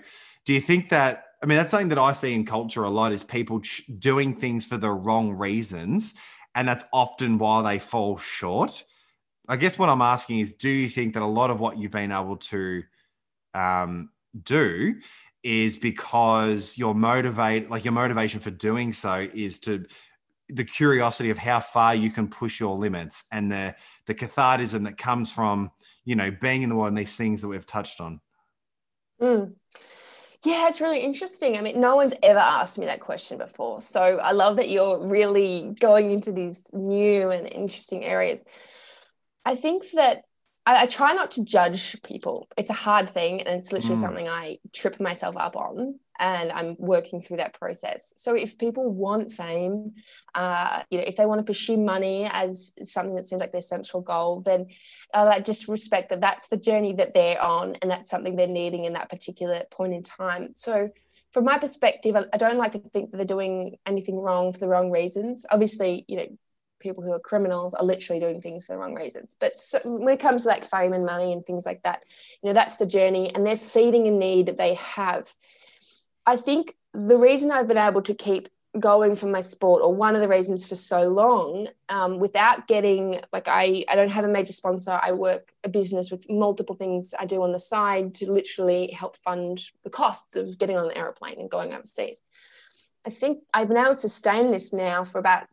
[0.45, 3.11] do you think that I mean, that's something that I see in culture a lot
[3.11, 6.13] is people ch- doing things for the wrong reasons.
[6.55, 8.85] And that's often why they fall short.
[9.49, 11.91] I guess what I'm asking is do you think that a lot of what you've
[11.91, 12.83] been able to
[13.53, 14.09] um,
[14.41, 14.95] do
[15.43, 19.85] is because your motivate like your motivation for doing so is to
[20.47, 23.75] the curiosity of how far you can push your limits and the
[24.05, 25.69] the cathartism that comes from
[26.05, 28.21] you know being in the world and these things that we've touched on
[29.21, 29.53] mm.
[30.45, 34.01] Yeah it's really interesting i mean no one's ever asked me that question before so
[34.01, 38.43] i love that you're really going into these new and interesting areas
[39.45, 40.23] i think that
[40.65, 42.47] I, I, try not to judge people.
[42.57, 44.01] It's a hard thing, and it's literally mm.
[44.01, 48.13] something I trip myself up on, and I'm working through that process.
[48.17, 49.93] So if people want fame,
[50.35, 53.61] uh, you know, if they want to pursue money as something that seems like their
[53.61, 54.67] central goal, then
[55.13, 58.85] uh, just respect that that's the journey that they're on, and that's something they're needing
[58.85, 60.49] in that particular point in time.
[60.53, 60.89] So
[61.31, 64.59] from my perspective, I, I don't like to think that they're doing anything wrong for
[64.59, 65.45] the wrong reasons.
[65.49, 66.27] Obviously, you know,
[66.79, 69.35] people who are criminals are literally doing things for the wrong reasons.
[69.39, 72.03] But so when it comes to like fame and money and things like that,
[72.43, 75.33] you know, that's the journey and they're feeding a need that they have.
[76.25, 78.49] I think the reason I've been able to keep
[78.79, 83.19] going for my sport or one of the reasons for so long um, without getting
[83.31, 84.99] like I, I don't have a major sponsor.
[85.01, 89.17] I work a business with multiple things i do on the side to literally help
[89.17, 92.21] fund the costs of getting on an aeroplane and going overseas.
[93.05, 95.47] I think i've been able to sustain this now for about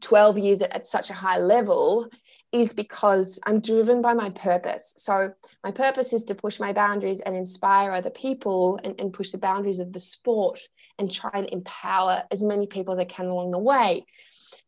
[0.00, 2.08] 12 years at, such a high level
[2.52, 4.94] is because I'm driven by my purpose.
[4.96, 5.32] So,
[5.62, 9.38] my purpose is to push my boundaries and inspire other people and, and push the
[9.38, 10.60] boundaries of the sport
[10.98, 14.06] and try and empower as many people as I can along the way.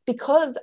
[0.06, 0.58] Because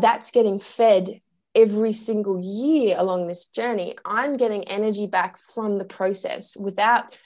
[0.00, 1.20] that's getting fed
[1.54, 7.16] every single year along this journey, I'm getting energy back from the process without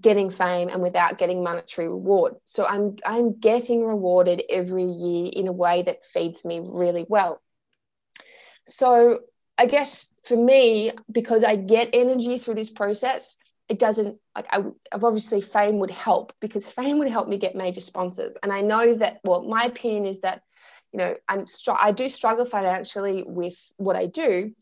[0.00, 2.34] getting fame and without getting monetary reward.
[2.44, 7.40] So I'm I'm getting rewarded every year in a way that feeds me really well.
[8.66, 9.20] So
[9.56, 13.36] I guess for me, because I get energy through this process,
[13.68, 17.54] it doesn't like I, have obviously fame would help because fame would help me get
[17.54, 18.36] major sponsors.
[18.42, 20.42] And I know that well, my opinion is that
[20.92, 24.54] you know I'm str- I do struggle financially with what I do,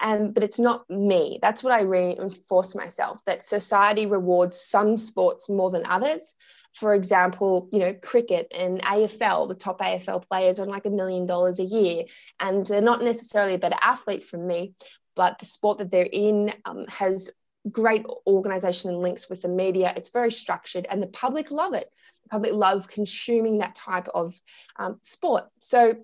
[0.00, 1.38] and but it's not me.
[1.42, 6.36] That's what i reinforce myself that society rewards some sports more than others.
[6.72, 11.26] For example you know cricket and afl the top afl players earn like a million
[11.26, 12.04] dollars a year.
[12.38, 14.74] And they're not necessarily a better athlete from me
[15.16, 17.30] but the sport that they're in um, has
[17.70, 19.92] great organization and links with the media.
[19.96, 21.92] It's very structured and the public love it.
[22.22, 24.40] The public love consuming that type of
[24.76, 25.44] um, sport.
[25.58, 25.96] So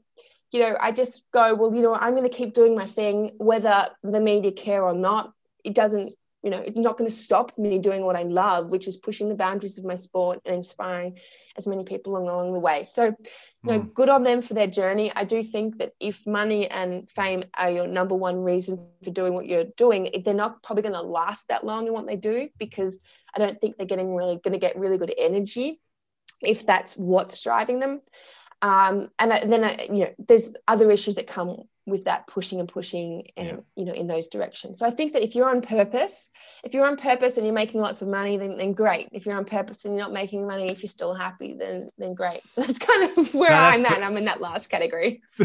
[0.57, 3.33] you know, I just go, well, you know, I'm going to keep doing my thing,
[3.37, 5.35] whether the media care or not.
[5.65, 8.89] It doesn't, you know, it's not going to stop me doing what I love, which
[8.89, 11.19] is pushing the boundaries of my sport and inspiring
[11.59, 12.85] as many people along, along the way.
[12.85, 13.15] So, you
[13.65, 13.93] know, mm.
[13.93, 15.13] good on them for their journey.
[15.15, 19.35] I do think that if money and fame are your number one reason for doing
[19.35, 22.49] what you're doing, they're not probably going to last that long in what they do
[22.57, 22.99] because
[23.35, 25.83] I don't think they're getting really going to get really good energy
[26.41, 28.01] if that's what's driving them.
[28.67, 33.29] Um, and then you know there's other issues that come with that pushing and pushing
[33.37, 33.57] and yeah.
[33.77, 34.81] you know in those directions.
[34.81, 36.31] So i think that if you're on purpose
[36.65, 39.09] if you're on purpose and you're making lots of money then, then great.
[39.13, 42.15] If you're on purpose and you're not making money if you're still happy then then
[42.15, 42.43] great.
[42.57, 44.03] So that's kind of where no, i'm at.
[44.03, 45.23] i'm in that last category.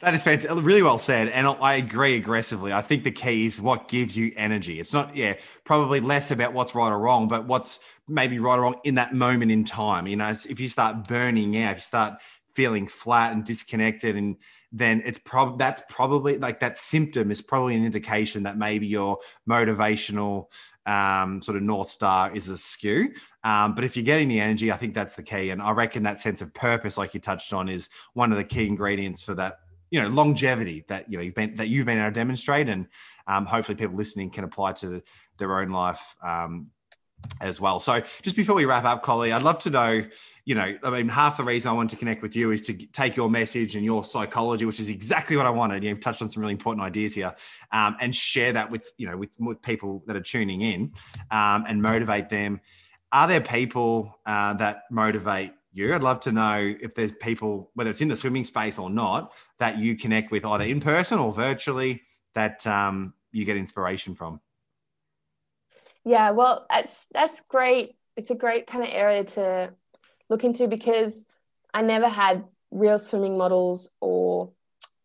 [0.00, 0.50] That is fantastic.
[0.50, 2.72] Uh, really well said and i agree aggressively.
[2.72, 4.80] I think the key is what gives you energy.
[4.80, 5.34] It's not yeah
[5.64, 9.14] probably less about what's right or wrong but what's maybe right or wrong in that
[9.14, 10.06] moment in time.
[10.06, 12.20] You know if you start burning out if you start
[12.58, 14.36] feeling flat and disconnected and
[14.72, 19.18] then it's probably that's probably like that symptom is probably an indication that maybe your
[19.48, 20.46] motivational
[20.84, 23.12] um, sort of north star is askew.
[23.44, 25.50] Um, but if you're getting the energy, I think that's the key.
[25.50, 28.44] And I reckon that sense of purpose, like you touched on, is one of the
[28.44, 29.60] key ingredients for that.
[29.90, 32.88] You know, longevity that you know you've been that you've been able to demonstrate, and
[33.28, 35.00] um, hopefully people listening can apply to
[35.38, 36.72] their own life um,
[37.40, 37.80] as well.
[37.80, 40.04] So just before we wrap up, Chloe, I'd love to know,
[40.44, 42.74] you know, I mean, half the reason I wanted to connect with you is to
[42.74, 45.84] take your message and your psychology, which is exactly what I wanted.
[45.84, 47.34] You've touched on some really important ideas here,
[47.72, 50.92] um, and share that with you know with, with people that are tuning in,
[51.30, 52.60] um, and motivate them.
[53.12, 55.94] Are there people uh, that motivate you?
[55.94, 59.32] I'd love to know if there's people, whether it's in the swimming space or not,
[59.58, 62.02] that you connect with either in person or virtually,
[62.34, 64.40] that um, you get inspiration from.
[66.08, 67.94] Yeah, well, that's that's great.
[68.16, 69.74] It's a great kind of area to
[70.30, 71.26] look into because
[71.74, 74.52] I never had real swimming models or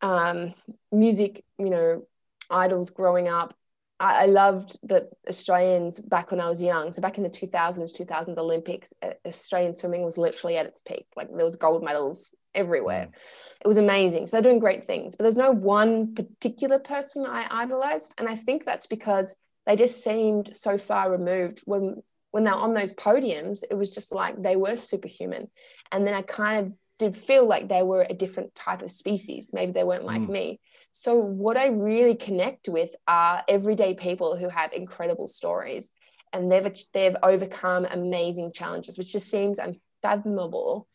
[0.01, 0.53] um,
[0.93, 2.07] music, you know,
[2.49, 3.53] idols growing up.
[3.99, 6.93] I, I, loved that Australians back when I was young.
[6.93, 8.93] So back in the 2000s, 2000 Olympics,
[9.25, 11.05] Australian swimming was literally at its peak.
[11.17, 13.07] Like there was gold medals everywhere.
[13.07, 13.55] Mm.
[13.61, 14.25] It was amazing.
[14.25, 15.17] So they're doing great things.
[15.17, 18.15] But there's no one particular person I idolized.
[18.17, 19.35] And I think that's because
[19.65, 22.01] they just seemed so far removed when
[22.31, 25.47] when they're on those podiums it was just like they were superhuman
[25.91, 29.51] and then i kind of did feel like they were a different type of species.
[29.53, 30.29] Maybe they weren't like mm.
[30.29, 30.59] me.
[30.91, 35.91] So, what I really connect with are everyday people who have incredible stories
[36.31, 40.87] and they've, they've overcome amazing challenges, which just seems unfathomable.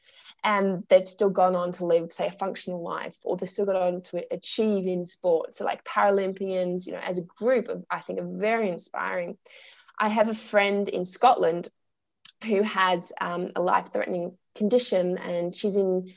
[0.45, 3.77] And they've still gone on to live, say, a functional life, or they've still gone
[3.77, 5.55] on to achieve in sport.
[5.55, 9.37] So, like Paralympians, you know, as a group, I think are very inspiring.
[9.99, 11.69] I have a friend in Scotland
[12.45, 16.09] who has um, a life-threatening condition, and she's in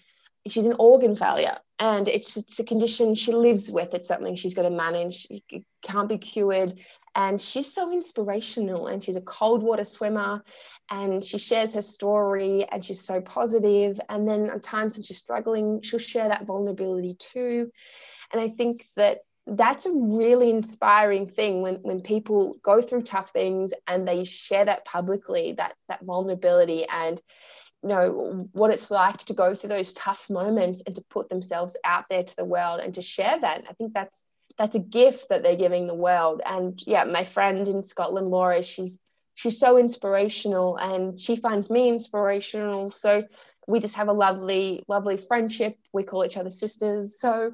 [0.47, 4.53] she's in organ failure and it's, it's a condition she lives with it's something she's
[4.53, 6.79] got to manage it can't be cured
[7.15, 10.43] and she's so inspirational and she's a cold water swimmer
[10.89, 13.99] and she shares her story and she's so positive.
[14.09, 17.71] And then at times when she's struggling she'll share that vulnerability too.
[18.31, 23.31] And i think that that's a really inspiring thing when, when people go through tough
[23.31, 27.19] things and they share that publicly that that vulnerability and
[27.81, 31.75] you know what it's like to go through those tough moments and to put themselves
[31.83, 33.63] out there to the world and to share that.
[33.67, 34.23] I think that's
[34.61, 38.61] that's a gift that they're giving the world and yeah my friend in scotland laura
[38.61, 38.99] she's
[39.33, 43.23] she's so inspirational and she finds me inspirational so
[43.67, 47.51] we just have a lovely lovely friendship we call each other sisters so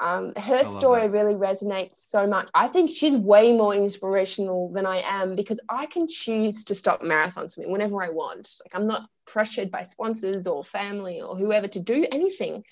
[0.00, 1.12] um, her story that.
[1.12, 2.50] really resonates so much.
[2.52, 7.04] I think she's way more inspirational than I am because I can choose to stop
[7.04, 8.56] marathon swimming whenever I want.
[8.64, 12.64] Like I'm not pressured by sponsors or family or whoever to do anything.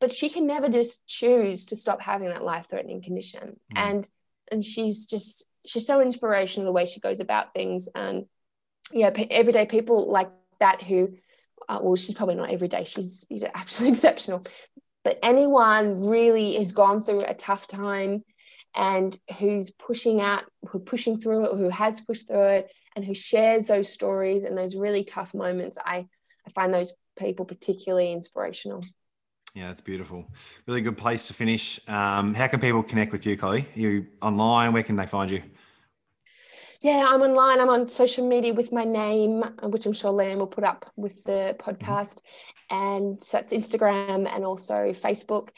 [0.00, 3.60] But she can never just choose to stop having that life-threatening condition.
[3.74, 3.78] Mm.
[3.78, 4.08] And
[4.50, 7.88] and she's just she's so inspirational the way she goes about things.
[7.94, 8.26] And
[8.92, 10.30] yeah, everyday people like
[10.60, 11.14] that who
[11.68, 12.84] uh, well, she's probably not every day.
[12.84, 14.44] She's you know, absolutely exceptional
[15.04, 18.22] but anyone really has gone through a tough time
[18.74, 23.14] and who's pushing out who pushing through it who has pushed through it and who
[23.14, 26.06] shares those stories and those really tough moments i
[26.46, 28.82] i find those people particularly inspirational
[29.54, 30.26] yeah that's beautiful.
[30.66, 31.80] Really good place to finish.
[31.88, 33.66] Um, how can people connect with you chloe?
[33.76, 34.72] Are you online?
[34.72, 35.42] Where can they find you?
[36.82, 37.60] Yeah, I'm online.
[37.60, 41.22] I'm on social media with my name, which I'm sure Liam will put up with
[41.22, 42.20] the podcast.
[42.70, 45.50] And so that's Instagram and also Facebook.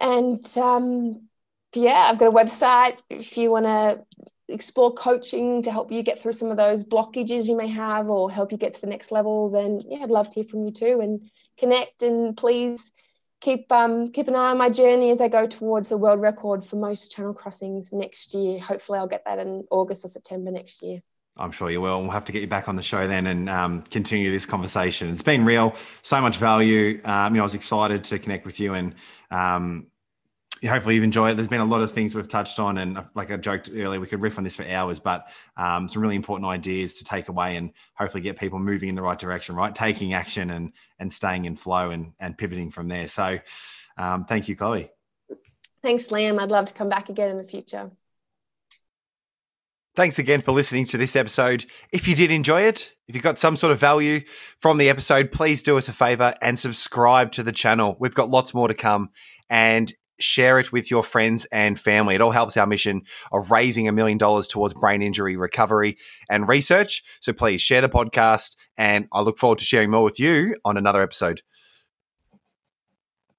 [0.00, 1.28] And um,
[1.74, 2.96] yeah, I've got a website.
[3.10, 4.02] If you want to
[4.48, 8.30] explore coaching to help you get through some of those blockages you may have or
[8.30, 10.72] help you get to the next level, then yeah, I'd love to hear from you
[10.72, 11.00] too.
[11.02, 11.30] And
[11.60, 12.02] connect.
[12.02, 12.92] And please
[13.40, 16.64] keep um, keep an eye on my journey as I go towards the world record
[16.64, 18.58] for most channel crossings next year.
[18.58, 21.00] Hopefully, I'll get that in August or September next year.
[21.38, 22.02] I'm sure you will.
[22.02, 25.08] We'll have to get you back on the show then and um, continue this conversation.
[25.10, 27.00] It's been real, so much value.
[27.04, 28.94] Um, you know, I was excited to connect with you and
[29.30, 29.86] um,
[30.68, 31.36] hopefully you've enjoyed it.
[31.36, 34.00] There's been a lot of things we've touched on, and uh, like I joked earlier,
[34.00, 37.28] we could riff on this for hours, but um, some really important ideas to take
[37.28, 39.74] away and hopefully get people moving in the right direction, right?
[39.74, 43.08] Taking action and and staying in flow and and pivoting from there.
[43.08, 43.38] So,
[43.96, 44.90] um, thank you, Chloe.
[45.82, 46.38] Thanks, Liam.
[46.38, 47.90] I'd love to come back again in the future.
[49.96, 51.66] Thanks again for listening to this episode.
[51.92, 54.20] If you did enjoy it, if you got some sort of value
[54.58, 57.96] from the episode, please do us a favor and subscribe to the channel.
[57.98, 59.10] We've got lots more to come.
[59.48, 62.14] And share it with your friends and family.
[62.14, 63.02] It all helps our mission
[63.32, 65.96] of raising a million dollars towards brain injury recovery
[66.28, 67.02] and research.
[67.20, 70.76] So please share the podcast, and I look forward to sharing more with you on
[70.76, 71.42] another episode.